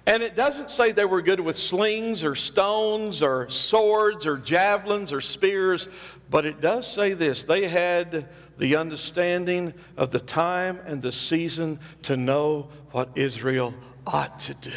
And 0.06 0.21
it 0.21 0.36
doesn't 0.36 0.69
say 0.69 0.91
they 0.91 1.06
were 1.06 1.24
good 1.24 1.39
with 1.39 1.58
slings 1.58 2.24
or 2.24 2.36
stones 2.36 3.24
or 3.24 3.50
swords 3.50 4.28
or 4.28 4.38
javelins 4.38 5.12
or 5.12 5.21
spears, 5.21 5.88
but 6.30 6.45
it 6.45 6.62
does 6.62 6.91
say 6.91 7.13
this 7.13 7.43
they 7.43 7.67
had 7.67 8.28
the 8.60 8.76
understanding 8.76 9.74
of 9.97 10.12
the 10.12 10.19
time 10.19 10.80
and 10.86 11.02
the 11.02 11.12
season 11.12 11.80
to 12.04 12.15
know 12.15 12.69
what 12.91 13.10
Israel 13.15 13.74
ought 14.06 14.38
to 14.38 14.54
do. 14.54 14.71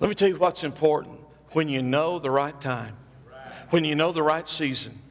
Let 0.00 0.08
me 0.08 0.14
tell 0.16 0.28
you 0.28 0.36
what's 0.36 0.64
important 0.64 1.20
when 1.52 1.68
you 1.68 1.82
know 1.82 2.18
the 2.18 2.30
right 2.30 2.60
time, 2.60 2.96
when 3.70 3.84
you 3.84 3.94
know 3.94 4.10
the 4.10 4.24
right 4.24 4.48
season. 4.48 5.02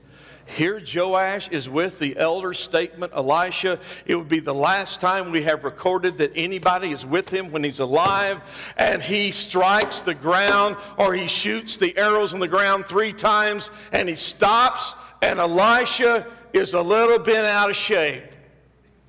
Here, 0.46 0.80
Joash 0.80 1.50
is 1.50 1.68
with 1.68 1.98
the 1.98 2.16
elder 2.18 2.54
statement, 2.54 3.14
Elisha. 3.16 3.80
It 4.06 4.16
would 4.16 4.30
be 4.30 4.40
the 4.40 4.54
last 4.54 5.02
time 5.02 5.32
we 5.32 5.42
have 5.44 5.64
recorded 5.64 6.20
that 6.20 6.32
anybody 6.36 6.92
is 6.92 7.06
with 7.06 7.34
him 7.34 7.52
when 7.52 7.64
he's 7.64 7.80
alive, 7.80 8.42
and 8.78 9.02
he 9.02 9.32
strikes 9.32 10.02
the 10.04 10.14
ground 10.14 10.78
or 10.98 11.14
he 11.14 11.28
shoots 11.28 11.78
the 11.78 11.98
arrows 11.98 12.34
on 12.34 12.40
the 12.40 12.48
ground 12.48 12.86
three 12.86 13.12
times, 13.12 13.72
and 13.92 14.08
he 14.08 14.16
stops, 14.16 14.94
and 15.22 15.40
Elisha 15.40 16.28
is 16.54 16.74
a 16.74 16.82
little 16.82 17.20
bit 17.20 17.44
out 17.44 17.72
of 17.72 17.76
shape. 17.76 18.24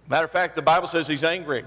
Matter 0.09 0.25
of 0.25 0.31
fact, 0.31 0.57
the 0.57 0.63
Bible 0.63 0.87
says 0.87 1.07
he's 1.07 1.25
angry. 1.25 1.65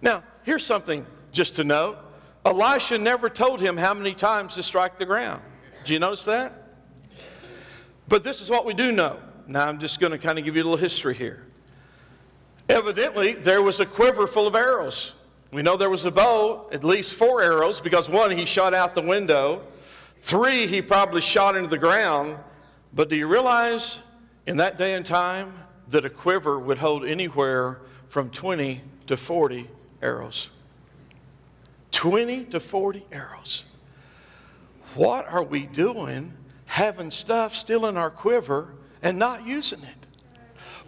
Now, 0.00 0.24
here's 0.42 0.64
something 0.64 1.06
just 1.32 1.56
to 1.56 1.64
note 1.64 1.98
Elisha 2.46 2.98
never 2.98 3.28
told 3.28 3.60
him 3.60 3.76
how 3.76 3.92
many 3.94 4.14
times 4.14 4.54
to 4.54 4.62
strike 4.62 4.96
the 4.96 5.06
ground. 5.06 5.42
Do 5.84 5.92
you 5.92 5.98
notice 5.98 6.24
that? 6.24 6.63
But 8.08 8.22
this 8.22 8.40
is 8.40 8.50
what 8.50 8.64
we 8.64 8.74
do 8.74 8.92
know. 8.92 9.18
Now, 9.46 9.66
I'm 9.66 9.78
just 9.78 10.00
going 10.00 10.12
to 10.12 10.18
kind 10.18 10.38
of 10.38 10.44
give 10.44 10.56
you 10.56 10.62
a 10.62 10.64
little 10.64 10.78
history 10.78 11.14
here. 11.14 11.44
Evidently, 12.68 13.34
there 13.34 13.62
was 13.62 13.80
a 13.80 13.86
quiver 13.86 14.26
full 14.26 14.46
of 14.46 14.54
arrows. 14.54 15.12
We 15.50 15.62
know 15.62 15.76
there 15.76 15.90
was 15.90 16.04
a 16.04 16.10
bow, 16.10 16.68
at 16.72 16.82
least 16.82 17.14
four 17.14 17.42
arrows, 17.42 17.80
because 17.80 18.08
one 18.08 18.30
he 18.30 18.44
shot 18.44 18.74
out 18.74 18.94
the 18.94 19.02
window, 19.02 19.66
three 20.18 20.66
he 20.66 20.82
probably 20.82 21.20
shot 21.20 21.56
into 21.56 21.68
the 21.68 21.78
ground. 21.78 22.36
But 22.92 23.08
do 23.08 23.16
you 23.16 23.26
realize 23.28 24.00
in 24.46 24.56
that 24.56 24.78
day 24.78 24.94
and 24.94 25.04
time 25.04 25.54
that 25.88 26.04
a 26.04 26.10
quiver 26.10 26.58
would 26.58 26.78
hold 26.78 27.04
anywhere 27.04 27.80
from 28.08 28.30
20 28.30 28.80
to 29.06 29.16
40 29.16 29.68
arrows? 30.00 30.50
20 31.92 32.46
to 32.46 32.60
40 32.60 33.04
arrows. 33.12 33.64
What 34.94 35.28
are 35.28 35.42
we 35.42 35.66
doing 35.66 36.32
having 36.74 37.08
stuff 37.08 37.54
still 37.54 37.86
in 37.86 37.96
our 37.96 38.10
quiver 38.10 38.74
and 39.00 39.16
not 39.16 39.46
using 39.46 39.78
it? 39.78 40.06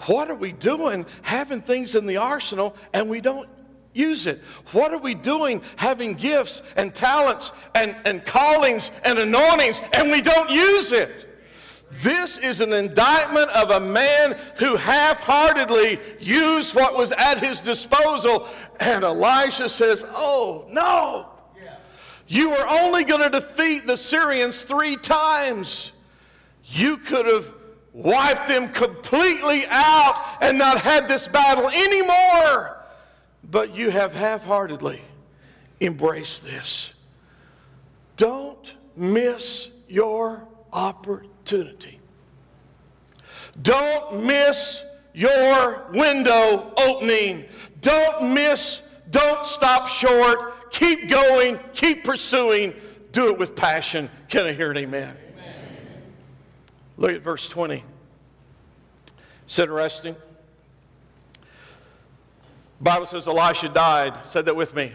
What 0.07 0.29
are 0.29 0.35
we 0.35 0.51
doing 0.51 1.07
having 1.23 1.61
things 1.61 1.95
in 1.95 2.09
the 2.09 2.17
arsenal 2.17 2.75
and 2.93 3.09
we 3.09 3.21
don't 3.21 3.49
use 3.95 4.27
it? 4.27 4.43
What 4.73 4.93
are 4.93 4.99
we 4.99 5.15
doing 5.15 5.63
having 5.77 6.15
gifts 6.15 6.61
and 6.77 6.93
talents 6.93 7.53
and, 7.77 7.95
and 8.05 8.27
callings 8.27 8.91
and 9.05 9.17
anointings 9.17 9.81
and 9.93 10.11
we 10.11 10.21
don't 10.21 10.51
use 10.51 10.91
it? 10.91 11.23
This 12.03 12.37
is 12.37 12.61
an 12.61 12.73
indictment 12.73 13.49
of 13.51 13.71
a 13.71 13.79
man 13.79 14.37
who 14.57 14.75
half 14.75 15.21
heartedly 15.21 16.01
used 16.19 16.75
what 16.75 16.97
was 16.97 17.13
at 17.13 17.39
his 17.39 17.61
disposal. 17.61 18.49
And 18.81 19.05
Elisha 19.05 19.69
says, 19.69 20.05
Oh, 20.09 20.67
no. 20.69 21.36
You 22.29 22.51
were 22.51 22.67
only 22.69 23.05
going 23.05 23.23
to 23.23 23.31
defeat 23.31 23.87
the 23.87 23.97
Syrians 23.97 24.63
three 24.63 24.97
times. 24.97 25.93
You 26.65 26.97
could 26.99 27.27
have 27.27 27.53
wiped 27.93 28.49
them 28.49 28.69
completely 28.71 29.63
out 29.69 30.39
and 30.41 30.59
not 30.59 30.81
had 30.81 31.09
this 31.09 31.29
battle 31.29 31.69
anymore. 31.69 32.77
But 33.49 33.75
you 33.75 33.91
have 33.91 34.13
half 34.13 34.45
heartedly 34.45 35.01
embraced 35.81 36.45
this. 36.45 36.93
Don't 38.17 38.75
miss 38.97 39.71
your 39.89 40.49
opportunity. 40.73 42.01
Don't 43.63 44.25
miss 44.25 44.83
your 45.15 45.87
window 45.95 46.73
opening. 46.77 47.45
Don't 47.81 48.35
miss, 48.35 48.83
don't 49.11 49.47
stop 49.47 49.89
short 49.89 50.57
Keep 50.71 51.09
going, 51.09 51.59
keep 51.73 52.05
pursuing, 52.05 52.75
do 53.11 53.33
it 53.33 53.39
with 53.39 53.57
passion. 53.57 54.11
Can 54.29 54.45
I 54.45 54.53
hear 54.53 54.71
an 54.71 54.77
amen? 54.77 55.17
amen. 55.33 55.57
Look 56.99 57.13
at 57.13 57.23
verse 57.23 57.49
20. 57.49 57.83
It's 59.47 59.59
interesting. 59.59 60.17
Bible 62.79 63.07
says 63.07 63.27
Elisha 63.27 63.71
died. 63.71 64.19
Said 64.25 64.45
that 64.47 64.57
with 64.57 64.75
me. 64.75 64.93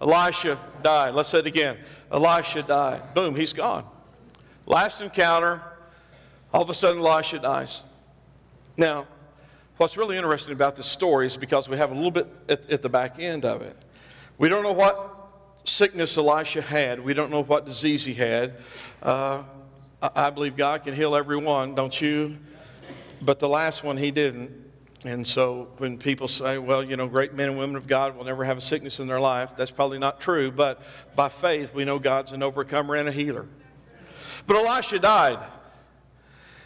Elisha 0.00 0.58
died. 0.82 1.14
Let's 1.14 1.28
say 1.28 1.38
it 1.38 1.46
again. 1.46 1.76
Elisha 2.10 2.62
died. 2.62 3.14
Boom, 3.14 3.36
he's 3.36 3.52
gone. 3.52 3.84
Last 4.66 5.00
encounter, 5.00 5.62
all 6.52 6.62
of 6.62 6.70
a 6.70 6.74
sudden 6.74 7.00
Elisha 7.00 7.38
dies. 7.38 7.84
Now, 8.76 9.06
what's 9.80 9.96
really 9.96 10.18
interesting 10.18 10.52
about 10.52 10.76
this 10.76 10.84
story 10.84 11.24
is 11.24 11.38
because 11.38 11.66
we 11.66 11.74
have 11.78 11.90
a 11.90 11.94
little 11.94 12.10
bit 12.10 12.28
at, 12.50 12.70
at 12.70 12.82
the 12.82 12.88
back 12.90 13.18
end 13.18 13.46
of 13.46 13.62
it. 13.62 13.74
We 14.36 14.50
don't 14.50 14.62
know 14.62 14.72
what 14.72 15.32
sickness 15.64 16.18
Elisha 16.18 16.60
had. 16.60 17.00
We 17.00 17.14
don't 17.14 17.30
know 17.30 17.42
what 17.42 17.64
disease 17.64 18.04
he 18.04 18.12
had. 18.12 18.56
Uh, 19.02 19.42
I 20.02 20.28
believe 20.28 20.54
God 20.54 20.84
can 20.84 20.94
heal 20.94 21.16
everyone, 21.16 21.74
don't 21.74 21.98
you? 21.98 22.36
But 23.22 23.38
the 23.38 23.48
last 23.48 23.82
one 23.82 23.96
he 23.96 24.10
didn't. 24.10 24.50
And 25.06 25.26
so 25.26 25.68
when 25.78 25.96
people 25.96 26.28
say, 26.28 26.58
well, 26.58 26.84
you 26.84 26.98
know, 26.98 27.08
great 27.08 27.32
men 27.32 27.48
and 27.48 27.58
women 27.58 27.76
of 27.76 27.86
God 27.86 28.18
will 28.18 28.24
never 28.24 28.44
have 28.44 28.58
a 28.58 28.60
sickness 28.60 29.00
in 29.00 29.06
their 29.06 29.20
life, 29.20 29.56
that's 29.56 29.70
probably 29.70 29.98
not 29.98 30.20
true. 30.20 30.50
But 30.50 30.82
by 31.16 31.30
faith, 31.30 31.72
we 31.72 31.86
know 31.86 31.98
God's 31.98 32.32
an 32.32 32.42
overcomer 32.42 32.96
and 32.96 33.08
a 33.08 33.12
healer. 33.12 33.46
But 34.46 34.56
Elisha 34.56 34.98
died, 34.98 35.38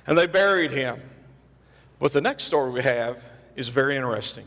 and 0.05 0.19
they 0.19 0.27
buried 0.27 0.73
him. 0.73 1.01
But 1.99 2.13
the 2.13 2.21
next 2.21 2.45
story 2.45 2.71
we 2.71 2.83
have 2.83 3.23
is 3.57 3.69
very 3.69 3.97
interesting. 3.97 4.47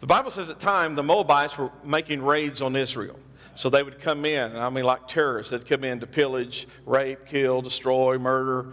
The 0.00 0.06
Bible 0.06 0.30
says 0.30 0.48
at 0.48 0.58
time 0.58 0.94
the 0.94 1.02
Moabites 1.02 1.58
were 1.58 1.70
making 1.84 2.22
raids 2.22 2.62
on 2.62 2.74
Israel. 2.74 3.18
So 3.54 3.68
they 3.68 3.82
would 3.82 4.00
come 4.00 4.24
in, 4.24 4.56
I 4.56 4.70
mean, 4.70 4.84
like 4.84 5.06
terrorists, 5.06 5.50
they'd 5.50 5.66
come 5.66 5.84
in 5.84 6.00
to 6.00 6.06
pillage, 6.06 6.66
rape, 6.86 7.26
kill, 7.26 7.60
destroy, 7.60 8.16
murder. 8.16 8.72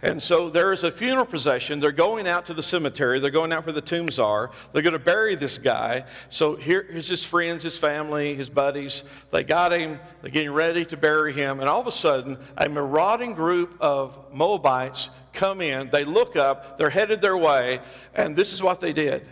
And 0.00 0.22
so 0.22 0.48
there 0.48 0.72
is 0.72 0.84
a 0.84 0.92
funeral 0.92 1.26
procession. 1.26 1.80
They're 1.80 1.90
going 1.90 2.28
out 2.28 2.46
to 2.46 2.54
the 2.54 2.62
cemetery. 2.62 3.18
They're 3.18 3.32
going 3.32 3.52
out 3.52 3.66
where 3.66 3.72
the 3.72 3.80
tombs 3.80 4.20
are. 4.20 4.52
They're 4.72 4.82
going 4.82 4.92
to 4.92 5.00
bury 5.00 5.34
this 5.34 5.58
guy. 5.58 6.04
So 6.30 6.54
here's 6.54 7.08
his 7.08 7.24
friends, 7.24 7.64
his 7.64 7.76
family, 7.76 8.34
his 8.34 8.48
buddies. 8.48 9.02
They 9.32 9.42
got 9.42 9.72
him. 9.72 9.98
They're 10.22 10.30
getting 10.30 10.52
ready 10.52 10.84
to 10.84 10.96
bury 10.96 11.32
him. 11.32 11.58
And 11.58 11.68
all 11.68 11.80
of 11.80 11.88
a 11.88 11.92
sudden, 11.92 12.38
a 12.56 12.68
marauding 12.68 13.32
group 13.32 13.76
of 13.80 14.16
Moabites 14.32 15.10
come 15.38 15.60
in. 15.60 15.88
They 15.90 16.04
look 16.04 16.36
up. 16.36 16.76
They're 16.78 16.90
headed 16.90 17.20
their 17.20 17.36
way. 17.36 17.80
And 18.14 18.36
this 18.36 18.52
is 18.52 18.62
what 18.62 18.80
they 18.80 18.92
did. 18.92 19.26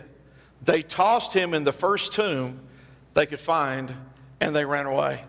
They 0.63 0.81
tossed 0.81 1.33
him 1.33 1.53
in 1.53 1.63
the 1.63 1.73
first 1.73 2.13
tomb 2.13 2.61
they 3.13 3.25
could 3.25 3.39
find 3.39 3.93
and 4.39 4.55
they 4.55 4.65
ran 4.65 4.85
away. 4.85 5.23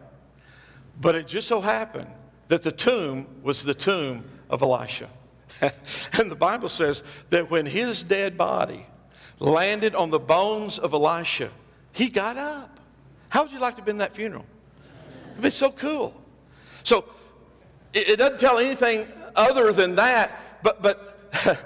But 1.00 1.14
it 1.14 1.26
just 1.26 1.48
so 1.48 1.60
happened 1.60 2.10
that 2.48 2.62
the 2.62 2.72
tomb 2.72 3.26
was 3.42 3.64
the 3.64 3.74
tomb 3.74 4.24
of 4.48 4.62
Elisha. 4.62 5.08
and 5.60 6.30
the 6.30 6.36
Bible 6.36 6.68
says 6.68 7.02
that 7.30 7.50
when 7.50 7.66
his 7.66 8.02
dead 8.02 8.38
body 8.38 8.86
landed 9.38 9.94
on 9.94 10.10
the 10.10 10.18
bones 10.18 10.78
of 10.78 10.92
Elisha, 10.92 11.50
he 11.92 12.08
got 12.08 12.36
up. 12.36 12.78
How 13.28 13.42
would 13.42 13.52
you 13.52 13.58
like 13.58 13.74
to 13.74 13.80
have 13.80 13.86
been 13.86 13.98
that 13.98 14.14
funeral? 14.14 14.46
It'd 15.32 15.42
be 15.42 15.50
so 15.50 15.70
cool. 15.70 16.14
So 16.84 17.04
it, 17.92 18.10
it 18.10 18.16
doesn't 18.16 18.38
tell 18.40 18.58
anything 18.58 19.06
other 19.34 19.72
than 19.72 19.96
that, 19.96 20.32
but, 20.62 20.82
but 20.82 21.18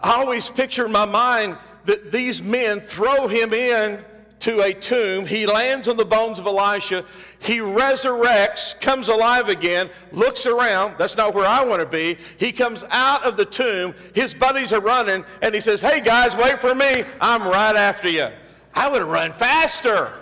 I 0.00 0.12
always 0.20 0.48
picture 0.48 0.86
in 0.86 0.92
my 0.92 1.04
mind 1.04 1.58
that 1.84 2.12
these 2.12 2.42
men 2.42 2.80
throw 2.80 3.28
him 3.28 3.52
in 3.52 4.04
to 4.40 4.60
a 4.60 4.72
tomb. 4.72 5.26
He 5.26 5.46
lands 5.46 5.88
on 5.88 5.96
the 5.96 6.04
bones 6.04 6.38
of 6.38 6.46
Elisha. 6.46 7.04
He 7.40 7.58
resurrects, 7.58 8.80
comes 8.80 9.08
alive 9.08 9.48
again, 9.48 9.90
looks 10.12 10.46
around. 10.46 10.96
That's 10.96 11.16
not 11.16 11.34
where 11.34 11.46
I 11.46 11.64
want 11.64 11.80
to 11.80 11.88
be. 11.88 12.18
He 12.38 12.52
comes 12.52 12.84
out 12.90 13.24
of 13.24 13.36
the 13.36 13.44
tomb. 13.44 13.94
His 14.14 14.34
buddies 14.34 14.72
are 14.72 14.80
running, 14.80 15.24
and 15.42 15.54
he 15.54 15.60
says, 15.60 15.80
Hey 15.80 16.00
guys, 16.00 16.36
wait 16.36 16.60
for 16.60 16.74
me. 16.74 17.04
I'm 17.20 17.42
right 17.42 17.74
after 17.74 18.08
you. 18.08 18.28
I 18.74 18.88
would 18.88 19.00
have 19.00 19.10
run 19.10 19.32
faster. 19.32 20.12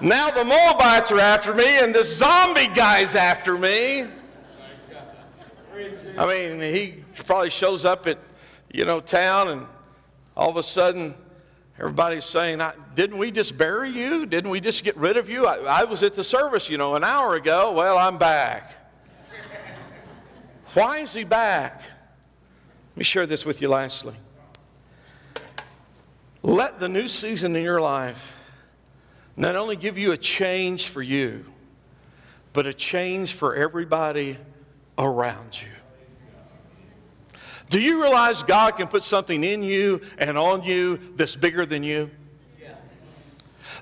now 0.00 0.30
the 0.30 0.44
Moabites 0.44 1.12
are 1.12 1.20
after 1.20 1.54
me, 1.54 1.78
and 1.78 1.94
the 1.94 2.04
zombie 2.04 2.68
guy's 2.68 3.14
after 3.14 3.56
me. 3.56 4.06
I 6.18 6.26
mean, 6.26 6.60
he 6.60 7.04
probably 7.24 7.50
shows 7.50 7.84
up 7.84 8.06
at, 8.06 8.18
you 8.72 8.84
know, 8.84 9.00
town, 9.00 9.48
and 9.48 9.66
all 10.36 10.50
of 10.50 10.56
a 10.56 10.62
sudden, 10.62 11.14
Everybody's 11.78 12.24
saying, 12.24 12.62
Didn't 12.94 13.18
we 13.18 13.30
just 13.30 13.58
bury 13.58 13.90
you? 13.90 14.24
Didn't 14.24 14.50
we 14.50 14.60
just 14.60 14.82
get 14.82 14.96
rid 14.96 15.16
of 15.16 15.28
you? 15.28 15.46
I, 15.46 15.82
I 15.82 15.84
was 15.84 16.02
at 16.02 16.14
the 16.14 16.24
service, 16.24 16.70
you 16.70 16.78
know, 16.78 16.94
an 16.94 17.04
hour 17.04 17.34
ago. 17.34 17.72
Well, 17.72 17.98
I'm 17.98 18.16
back. 18.16 18.74
Why 20.72 20.98
is 20.98 21.12
he 21.12 21.24
back? 21.24 21.82
Let 21.82 22.96
me 22.96 23.04
share 23.04 23.26
this 23.26 23.44
with 23.44 23.60
you 23.60 23.68
lastly. 23.68 24.14
Let 26.42 26.78
the 26.78 26.88
new 26.88 27.08
season 27.08 27.54
in 27.56 27.62
your 27.62 27.80
life 27.80 28.34
not 29.36 29.54
only 29.54 29.76
give 29.76 29.98
you 29.98 30.12
a 30.12 30.16
change 30.16 30.88
for 30.88 31.02
you, 31.02 31.44
but 32.54 32.66
a 32.66 32.72
change 32.72 33.32
for 33.32 33.54
everybody 33.54 34.38
around 34.98 35.60
you. 35.60 35.68
Do 37.68 37.80
you 37.80 38.00
realize 38.00 38.42
God 38.42 38.76
can 38.76 38.86
put 38.86 39.02
something 39.02 39.42
in 39.42 39.62
you 39.62 40.00
and 40.18 40.38
on 40.38 40.62
you 40.62 40.98
that's 41.16 41.34
bigger 41.34 41.66
than 41.66 41.82
you? 41.82 42.10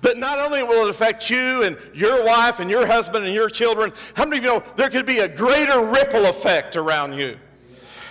That 0.03 0.17
not 0.17 0.39
only 0.39 0.63
will 0.63 0.87
it 0.87 0.91
affect 0.91 1.31
you 1.31 1.63
and 1.63 1.79
your 1.95 2.25
wife 2.25 2.61
and 2.61 2.69
your 2.69 2.87
husband 2.87 3.25
and 3.25 3.35
your 3.35 3.49
children, 3.49 3.93
how 4.15 4.25
many 4.25 4.39
of 4.39 4.45
you 4.45 4.51
know 4.51 4.63
there 4.77 4.91
could 4.91 5.07
be 5.07 5.19
a 5.19 5.29
greater 5.29 5.81
ripple 5.81 6.27
effect 6.27 6.77
around 6.77 7.15
you? 7.15 7.39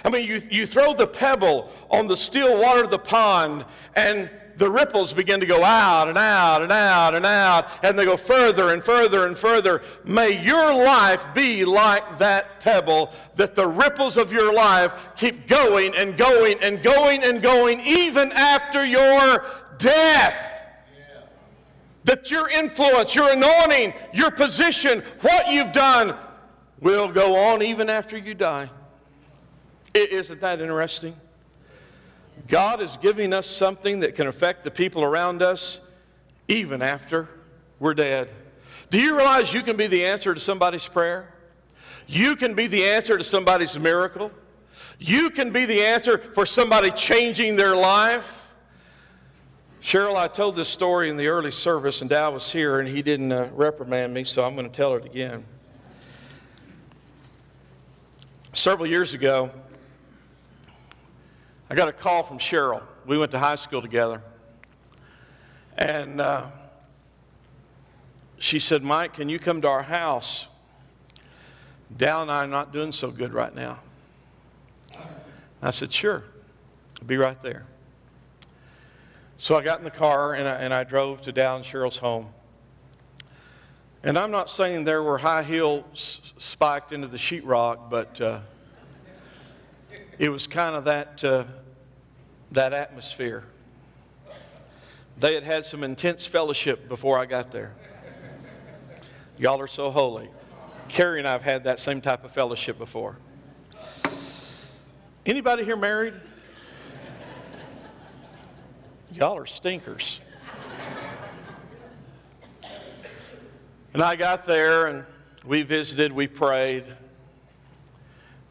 I 0.05 0.09
mean, 0.09 0.27
you, 0.27 0.41
you 0.51 0.65
throw 0.65 0.93
the 0.93 1.07
pebble 1.07 1.71
on 1.89 2.07
the 2.07 2.17
still 2.17 2.59
water 2.59 2.83
of 2.83 2.89
the 2.89 2.99
pond, 2.99 3.65
and 3.95 4.29
the 4.57 4.69
ripples 4.69 5.13
begin 5.13 5.39
to 5.39 5.45
go 5.45 5.63
out 5.63 6.09
and 6.09 6.17
out 6.17 6.61
and 6.61 6.71
out 6.71 7.15
and 7.15 7.25
out, 7.25 7.67
and 7.83 7.97
they 7.97 8.05
go 8.05 8.17
further 8.17 8.69
and 8.69 8.83
further 8.83 9.25
and 9.25 9.37
further. 9.37 9.81
May 10.05 10.43
your 10.43 10.73
life 10.73 11.25
be 11.33 11.65
like 11.65 12.19
that 12.19 12.59
pebble, 12.59 13.11
that 13.35 13.55
the 13.55 13.67
ripples 13.67 14.17
of 14.17 14.31
your 14.31 14.53
life 14.53 14.93
keep 15.15 15.47
going 15.47 15.93
and 15.95 16.17
going 16.17 16.57
and 16.61 16.81
going 16.83 17.23
and 17.23 17.41
going, 17.41 17.81
even 17.81 18.31
after 18.33 18.85
your 18.85 19.45
death. 19.77 20.49
That 22.05 22.29
your 22.29 22.49
influence, 22.49 23.15
your 23.15 23.31
anointing, 23.31 23.93
your 24.13 24.29
position, 24.29 25.03
what 25.21 25.49
you've 25.49 25.71
done 25.71 26.15
will 26.81 27.07
go 27.07 27.35
on 27.35 27.61
even 27.61 27.89
after 27.89 28.17
you 28.17 28.33
die. 28.33 28.69
Isn't 29.93 30.41
that 30.41 30.59
interesting? 30.59 31.15
God 32.47 32.81
is 32.81 32.97
giving 32.97 33.33
us 33.33 33.47
something 33.47 34.01
that 34.01 34.15
can 34.15 34.27
affect 34.27 34.63
the 34.63 34.71
people 34.71 35.03
around 35.03 35.41
us 35.41 35.79
even 36.47 36.81
after 36.81 37.29
we're 37.79 37.93
dead. 37.93 38.29
Do 38.89 38.99
you 38.99 39.15
realize 39.15 39.53
you 39.53 39.61
can 39.61 39.77
be 39.77 39.87
the 39.87 40.05
answer 40.05 40.33
to 40.33 40.39
somebody's 40.39 40.87
prayer? 40.87 41.33
You 42.07 42.35
can 42.35 42.53
be 42.53 42.67
the 42.67 42.85
answer 42.85 43.17
to 43.17 43.23
somebody's 43.23 43.79
miracle. 43.79 44.31
You 44.99 45.29
can 45.29 45.51
be 45.51 45.65
the 45.65 45.83
answer 45.83 46.17
for 46.17 46.45
somebody 46.45 46.91
changing 46.91 47.55
their 47.55 47.75
life. 47.75 48.49
Cheryl, 49.81 50.15
I 50.15 50.27
told 50.27 50.55
this 50.55 50.69
story 50.69 51.09
in 51.09 51.17
the 51.17 51.27
early 51.27 51.51
service, 51.51 52.01
and 52.01 52.09
Dow 52.09 52.31
was 52.31 52.51
here, 52.51 52.79
and 52.79 52.87
he 52.87 53.01
didn't 53.01 53.31
uh, 53.31 53.49
reprimand 53.53 54.13
me, 54.13 54.23
so 54.23 54.43
I'm 54.43 54.55
going 54.55 54.69
to 54.69 54.75
tell 54.75 54.93
it 54.95 55.05
again. 55.05 55.43
Several 58.53 58.87
years 58.87 59.13
ago, 59.13 59.51
I 61.73 61.75
got 61.75 61.87
a 61.87 61.91
call 61.91 62.21
from 62.21 62.37
Cheryl. 62.37 62.83
We 63.07 63.17
went 63.17 63.31
to 63.31 63.39
high 63.39 63.55
school 63.55 63.81
together. 63.81 64.21
And 65.75 66.21
uh, 66.21 66.45
she 68.37 68.59
said, 68.59 68.83
Mike, 68.83 69.13
can 69.13 69.27
you 69.27 69.39
come 69.39 69.59
to 69.63 69.67
our 69.67 69.81
house? 69.81 70.45
Dal 71.97 72.21
and 72.21 72.29
I 72.29 72.43
are 72.43 72.47
not 72.47 72.73
doing 72.73 72.91
so 72.91 73.09
good 73.09 73.33
right 73.33 73.55
now. 73.55 73.79
I 75.63 75.71
said, 75.71 75.91
sure. 75.91 76.23
I'll 77.01 77.07
be 77.07 77.17
right 77.17 77.41
there. 77.41 77.65
So 79.39 79.55
I 79.55 79.63
got 79.63 79.79
in 79.79 79.83
the 79.83 79.89
car 79.89 80.35
and 80.35 80.47
I, 80.47 80.57
and 80.57 80.71
I 80.71 80.83
drove 80.83 81.23
to 81.23 81.31
Dal 81.31 81.55
and 81.55 81.65
Cheryl's 81.65 81.97
home. 81.97 82.27
And 84.03 84.15
I'm 84.15 84.29
not 84.29 84.47
saying 84.47 84.83
there 84.83 85.01
were 85.01 85.17
high 85.17 85.41
heels 85.41 86.33
spiked 86.37 86.91
into 86.91 87.07
the 87.07 87.17
sheetrock, 87.17 87.89
but 87.89 88.21
uh, 88.21 88.41
it 90.19 90.29
was 90.29 90.45
kind 90.45 90.75
of 90.75 90.85
that 90.85 91.23
uh, 91.23 91.45
that 92.53 92.73
atmosphere. 92.73 93.43
They 95.19 95.33
had 95.35 95.43
had 95.43 95.65
some 95.65 95.83
intense 95.83 96.25
fellowship 96.25 96.87
before 96.87 97.19
I 97.19 97.25
got 97.25 97.51
there. 97.51 97.73
Y'all 99.37 99.59
are 99.59 99.67
so 99.67 99.91
holy. 99.91 100.29
Carrie 100.87 101.19
and 101.19 101.27
I 101.27 101.31
have 101.31 101.43
had 101.43 101.63
that 101.65 101.79
same 101.79 102.01
type 102.01 102.23
of 102.23 102.31
fellowship 102.31 102.77
before. 102.77 103.17
Anybody 105.25 105.63
here 105.63 105.77
married? 105.77 106.13
Y'all 109.13 109.37
are 109.37 109.45
stinkers. 109.45 110.19
And 113.93 114.01
I 114.01 114.15
got 114.15 114.45
there 114.45 114.87
and 114.87 115.05
we 115.45 115.61
visited, 115.61 116.11
we 116.11 116.27
prayed. 116.27 116.83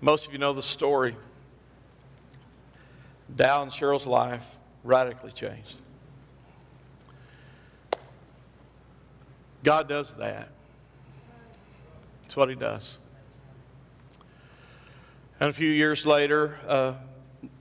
Most 0.01 0.27
of 0.27 0.33
you 0.33 0.39
know 0.39 0.53
the 0.53 0.63
story. 0.63 1.17
Dal 3.35 3.63
and 3.63 3.73
Cheryl's 3.73 4.07
life 4.07 4.59
radically 4.85 5.33
changed. 5.33 5.81
God 9.63 9.89
does 9.89 10.15
that. 10.15 10.49
That's 12.23 12.37
what 12.37 12.49
He 12.49 12.55
does. 12.55 12.99
And 15.39 15.51
a 15.51 15.53
few 15.53 15.71
years 15.71 16.05
later, 16.05 16.59
uh, 16.69 16.95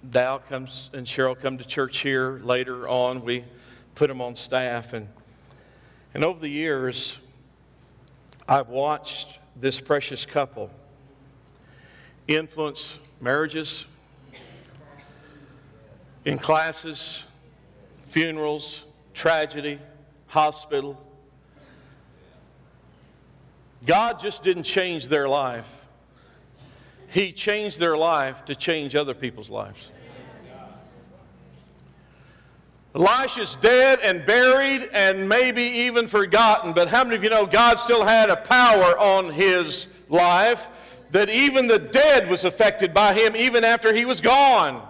Dal 0.07 0.39
comes 0.39 0.89
and 0.93 1.05
Cheryl 1.05 1.39
come 1.39 1.57
to 1.57 1.63
church 1.63 1.99
here. 1.99 2.39
Later 2.43 2.87
on, 2.87 3.23
we 3.23 3.43
put 3.95 4.07
them 4.07 4.21
on 4.21 4.35
staff. 4.35 4.93
And, 4.93 5.07
and 6.13 6.23
over 6.23 6.39
the 6.39 6.49
years, 6.49 7.17
I've 8.47 8.69
watched 8.69 9.39
this 9.55 9.79
precious 9.79 10.25
couple 10.25 10.69
influence 12.27 12.99
marriages, 13.19 13.85
in 16.25 16.37
classes, 16.37 17.25
funerals, 18.09 18.85
tragedy, 19.13 19.79
hospital. 20.27 21.01
God 23.85 24.19
just 24.19 24.43
didn't 24.43 24.63
change 24.63 25.07
their 25.07 25.27
life. 25.27 25.87
He 27.07 27.31
changed 27.31 27.79
their 27.79 27.97
life 27.97 28.45
to 28.45 28.55
change 28.55 28.95
other 28.95 29.13
people's 29.13 29.49
lives. 29.49 29.91
Elisha's 32.93 33.55
dead 33.55 33.99
and 34.03 34.25
buried 34.25 34.89
and 34.93 35.27
maybe 35.27 35.63
even 35.63 36.07
forgotten, 36.07 36.73
but 36.73 36.89
how 36.89 37.03
many 37.03 37.15
of 37.15 37.23
you 37.23 37.29
know 37.29 37.45
God 37.45 37.79
still 37.79 38.03
had 38.03 38.29
a 38.29 38.35
power 38.35 38.99
on 38.99 39.29
his 39.29 39.87
life 40.09 40.67
that 41.11 41.29
even 41.29 41.67
the 41.67 41.79
dead 41.79 42.29
was 42.29 42.43
affected 42.43 42.93
by 42.93 43.13
him 43.13 43.35
even 43.35 43.63
after 43.63 43.93
he 43.93 44.03
was 44.03 44.19
gone? 44.19 44.85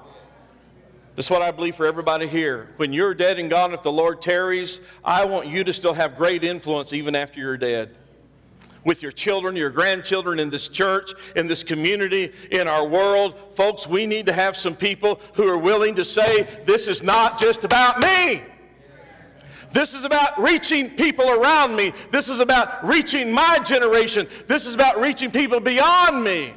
This 1.15 1.25
is 1.25 1.31
what 1.31 1.41
I 1.41 1.51
believe 1.51 1.75
for 1.75 1.85
everybody 1.85 2.25
here. 2.25 2.69
When 2.77 2.93
you're 2.93 3.13
dead 3.13 3.37
and 3.37 3.49
gone, 3.49 3.73
if 3.73 3.83
the 3.83 3.91
Lord 3.91 4.21
tarries, 4.21 4.79
I 5.03 5.25
want 5.25 5.47
you 5.47 5.63
to 5.65 5.73
still 5.73 5.93
have 5.93 6.15
great 6.15 6.43
influence 6.43 6.93
even 6.93 7.15
after 7.15 7.39
you're 7.39 7.57
dead. 7.57 7.97
With 8.85 9.03
your 9.03 9.11
children, 9.11 9.55
your 9.55 9.69
grandchildren 9.69 10.39
in 10.39 10.49
this 10.49 10.67
church, 10.67 11.11
in 11.35 11.47
this 11.47 11.63
community, 11.63 12.31
in 12.49 12.67
our 12.67 12.87
world. 12.87 13.35
Folks, 13.55 13.85
we 13.85 14.07
need 14.07 14.25
to 14.27 14.33
have 14.33 14.55
some 14.55 14.73
people 14.73 15.19
who 15.33 15.47
are 15.47 15.57
willing 15.57 15.95
to 15.95 16.05
say, 16.05 16.43
This 16.65 16.87
is 16.87 17.03
not 17.03 17.37
just 17.37 17.63
about 17.65 17.99
me. 17.99 18.41
This 19.71 19.93
is 19.93 20.03
about 20.03 20.39
reaching 20.41 20.89
people 20.89 21.29
around 21.29 21.75
me. 21.75 21.93
This 22.09 22.27
is 22.29 22.39
about 22.39 22.85
reaching 22.85 23.31
my 23.31 23.59
generation. 23.59 24.27
This 24.47 24.65
is 24.65 24.73
about 24.73 24.99
reaching 24.99 25.29
people 25.29 25.59
beyond 25.59 26.23
me. 26.23 26.53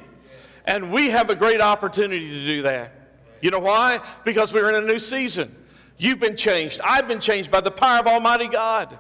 And 0.65 0.91
we 0.91 1.11
have 1.11 1.29
a 1.29 1.35
great 1.35 1.61
opportunity 1.61 2.29
to 2.29 2.47
do 2.47 2.63
that. 2.63 3.04
You 3.45 3.51
know 3.51 3.59
why? 3.59 4.01
Because 4.25 4.55
we're 4.55 4.71
in 4.71 4.75
a 4.75 4.87
new 4.87 4.99
season. 4.99 5.55
You've 5.99 6.19
been 6.19 6.35
changed. 6.35 6.81
I've 6.83 7.07
been 7.07 7.21
changed 7.21 7.51
by 7.51 7.61
the 7.61 7.71
power 7.71 8.01
of 8.01 8.07
Almighty 8.07 8.49
God. 8.49 8.99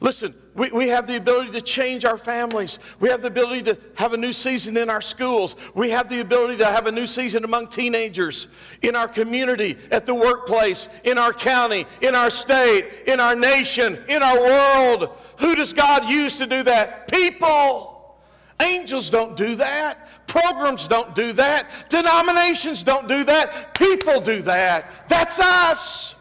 Listen, 0.00 0.34
we, 0.56 0.72
we 0.72 0.88
have 0.88 1.06
the 1.06 1.16
ability 1.16 1.52
to 1.52 1.60
change 1.60 2.04
our 2.04 2.18
families. 2.18 2.80
We 2.98 3.10
have 3.10 3.22
the 3.22 3.28
ability 3.28 3.62
to 3.62 3.78
have 3.94 4.12
a 4.12 4.16
new 4.16 4.32
season 4.32 4.76
in 4.76 4.90
our 4.90 5.00
schools. 5.00 5.54
We 5.76 5.90
have 5.90 6.08
the 6.08 6.18
ability 6.18 6.56
to 6.58 6.64
have 6.64 6.88
a 6.88 6.90
new 6.90 7.06
season 7.06 7.44
among 7.44 7.68
teenagers, 7.68 8.48
in 8.82 8.96
our 8.96 9.06
community, 9.06 9.76
at 9.92 10.04
the 10.04 10.16
workplace, 10.16 10.88
in 11.04 11.16
our 11.16 11.32
county, 11.32 11.86
in 12.02 12.16
our 12.16 12.30
state, 12.30 13.04
in 13.06 13.20
our 13.20 13.36
nation, 13.36 14.02
in 14.08 14.20
our 14.20 14.40
world. 14.40 15.16
Who 15.38 15.54
does 15.54 15.72
God 15.72 16.08
use 16.08 16.38
to 16.38 16.46
do 16.46 16.64
that? 16.64 17.06
People. 17.06 18.18
Angels 18.60 19.10
don't 19.10 19.36
do 19.36 19.54
that. 19.56 20.07
Programs 20.40 20.86
don't 20.86 21.14
do 21.14 21.32
that. 21.32 21.88
Denominations 21.88 22.82
don't 22.82 23.08
do 23.08 23.24
that. 23.24 23.74
People 23.74 24.20
do 24.20 24.42
that. 24.42 25.08
That's 25.08 25.40
us. 25.40 26.14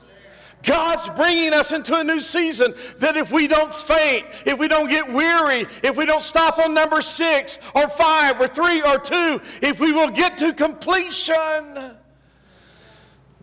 God's 0.63 1.07
bringing 1.09 1.53
us 1.53 1.71
into 1.71 1.97
a 1.97 2.03
new 2.03 2.19
season 2.19 2.73
that 2.97 3.15
if 3.15 3.31
we 3.31 3.47
don't 3.47 3.73
faint, 3.73 4.25
if 4.45 4.57
we 4.57 4.67
don't 4.67 4.89
get 4.89 5.11
weary, 5.11 5.65
if 5.83 5.95
we 5.95 6.05
don't 6.05 6.23
stop 6.23 6.57
on 6.57 6.73
number 6.73 7.01
six 7.01 7.59
or 7.75 7.87
five 7.87 8.41
or 8.41 8.47
three 8.47 8.81
or 8.81 8.97
two, 8.97 9.39
if 9.61 9.79
we 9.79 9.91
will 9.91 10.09
get 10.09 10.37
to 10.39 10.51
completion, 10.51 11.95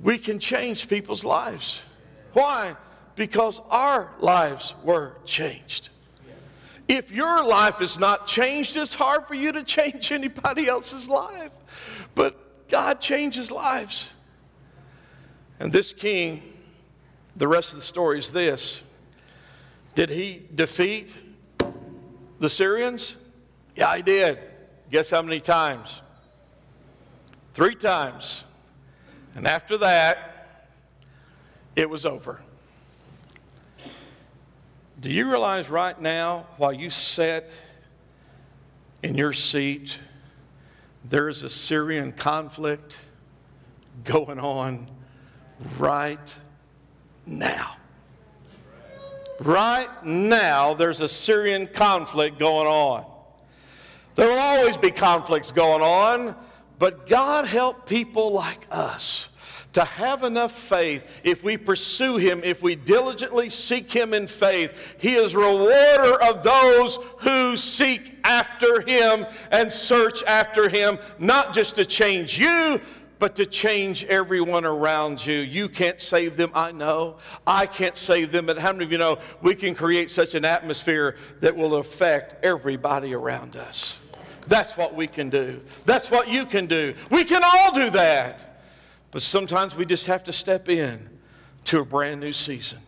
we 0.02 0.18
can 0.18 0.38
change 0.38 0.88
people's 0.88 1.24
lives. 1.24 1.82
Why? 2.32 2.76
Because 3.14 3.60
our 3.70 4.12
lives 4.18 4.74
were 4.82 5.16
changed. 5.24 5.90
If 6.86 7.10
your 7.10 7.44
life 7.46 7.80
is 7.80 7.98
not 7.98 8.26
changed, 8.26 8.76
it's 8.76 8.94
hard 8.94 9.26
for 9.26 9.34
you 9.34 9.52
to 9.52 9.62
change 9.62 10.12
anybody 10.12 10.68
else's 10.68 11.08
life. 11.08 11.52
But 12.14 12.68
God 12.68 13.00
changes 13.00 13.50
lives. 13.50 14.12
And 15.58 15.72
this 15.72 15.92
king 15.92 16.42
the 17.36 17.48
rest 17.48 17.72
of 17.72 17.76
the 17.76 17.84
story 17.84 18.18
is 18.18 18.30
this 18.30 18.82
Did 19.94 20.10
he 20.10 20.42
defeat 20.54 21.16
the 22.38 22.48
Syrians? 22.48 23.16
Yeah, 23.74 23.96
he 23.96 24.02
did. 24.02 24.38
Guess 24.90 25.10
how 25.10 25.22
many 25.22 25.40
times? 25.40 26.00
Three 27.54 27.74
times. 27.74 28.44
And 29.34 29.48
after 29.48 29.76
that, 29.78 30.58
it 31.74 31.90
was 31.90 32.06
over. 32.06 32.40
Do 35.04 35.10
you 35.10 35.28
realize 35.28 35.68
right 35.68 36.00
now, 36.00 36.46
while 36.56 36.72
you 36.72 36.88
sit 36.88 37.50
in 39.02 39.16
your 39.16 39.34
seat, 39.34 39.98
there 41.04 41.28
is 41.28 41.42
a 41.42 41.50
Syrian 41.50 42.10
conflict 42.10 42.96
going 44.04 44.40
on 44.40 44.90
right 45.78 46.34
now. 47.26 47.76
Right 49.40 49.90
now, 50.06 50.72
there's 50.72 51.00
a 51.00 51.08
Syrian 51.08 51.66
conflict 51.66 52.38
going 52.38 52.66
on. 52.66 53.04
There 54.14 54.30
will 54.30 54.38
always 54.38 54.78
be 54.78 54.90
conflicts 54.90 55.52
going 55.52 55.82
on, 55.82 56.34
but 56.78 57.06
God 57.06 57.44
help 57.44 57.86
people 57.86 58.32
like 58.32 58.66
us 58.70 59.23
to 59.74 59.84
have 59.84 60.22
enough 60.22 60.52
faith 60.52 61.20
if 61.24 61.44
we 61.44 61.56
pursue 61.56 62.16
him 62.16 62.40
if 62.42 62.62
we 62.62 62.74
diligently 62.74 63.48
seek 63.50 63.90
him 63.90 64.14
in 64.14 64.26
faith 64.26 64.96
he 64.98 65.14
is 65.14 65.34
rewarder 65.34 66.20
of 66.22 66.42
those 66.42 66.98
who 67.18 67.56
seek 67.56 68.14
after 68.24 68.80
him 68.80 69.26
and 69.50 69.72
search 69.72 70.22
after 70.24 70.68
him 70.68 70.98
not 71.18 71.52
just 71.52 71.76
to 71.76 71.84
change 71.84 72.38
you 72.38 72.80
but 73.18 73.36
to 73.36 73.46
change 73.46 74.04
everyone 74.04 74.66
around 74.66 75.24
you. 75.24 75.36
You 75.36 75.68
can't 75.68 75.98
save 75.98 76.36
them, 76.36 76.50
I 76.54 76.72
know. 76.72 77.16
I 77.46 77.64
can't 77.64 77.96
save 77.96 78.32
them, 78.32 78.44
but 78.44 78.58
how 78.58 78.72
many 78.72 78.84
of 78.84 78.92
you 78.92 78.98
know 78.98 79.18
we 79.40 79.54
can 79.54 79.74
create 79.74 80.10
such 80.10 80.34
an 80.34 80.44
atmosphere 80.44 81.16
that 81.40 81.56
will 81.56 81.76
affect 81.76 82.44
everybody 82.44 83.14
around 83.14 83.56
us? 83.56 83.98
That's 84.46 84.76
what 84.76 84.94
we 84.94 85.06
can 85.06 85.30
do. 85.30 85.62
That's 85.86 86.10
what 86.10 86.28
you 86.28 86.44
can 86.44 86.66
do. 86.66 86.94
We 87.10 87.24
can 87.24 87.42
all 87.42 87.72
do 87.72 87.88
that. 87.90 88.53
But 89.14 89.22
sometimes 89.22 89.76
we 89.76 89.86
just 89.86 90.06
have 90.06 90.24
to 90.24 90.32
step 90.32 90.68
in 90.68 91.08
to 91.66 91.80
a 91.80 91.84
brand 91.84 92.20
new 92.20 92.32
season. 92.32 92.80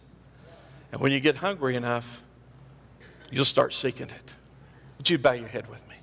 And 0.90 1.00
when 1.00 1.12
you 1.12 1.20
get 1.20 1.36
hungry 1.36 1.76
enough, 1.76 2.24
you'll 3.30 3.44
start 3.44 3.72
seeking 3.72 4.08
it. 4.08 4.34
Would 4.98 5.08
you 5.08 5.18
bow 5.18 5.34
your 5.34 5.46
head 5.46 5.68
with 5.70 5.88
me? 5.88 5.94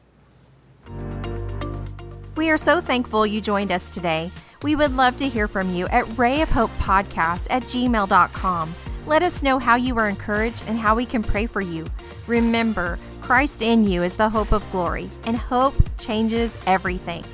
We 2.38 2.50
are 2.52 2.58
so 2.58 2.80
thankful 2.80 3.28
you 3.28 3.42
joined 3.42 3.74
us 3.74 3.94
today. 3.94 4.32
We 4.62 4.78
would 4.78 4.96
love 4.96 5.18
to 5.18 5.28
hear 5.28 5.50
from 5.50 5.76
you 5.76 5.88
at 5.88 6.06
rayofhopepodcast 6.06 7.48
at 7.50 7.64
gmail.com. 7.64 8.76
Let 9.06 9.24
us 9.24 9.44
know 9.44 9.60
how 9.60 9.76
you 9.76 9.94
were 9.94 10.08
encouraged 10.08 10.64
and 10.70 10.78
how 10.78 10.96
we 10.96 11.06
can 11.06 11.22
pray 11.22 11.48
for 11.48 11.60
you. 11.60 11.86
Remember, 12.28 12.98
Christ 13.20 13.62
in 13.62 13.86
you 13.86 14.04
is 14.04 14.16
the 14.16 14.30
hope 14.30 14.54
of 14.54 14.72
glory, 14.72 15.10
and 15.26 15.36
hope 15.36 15.76
changes 15.98 16.58
everything. 16.66 17.26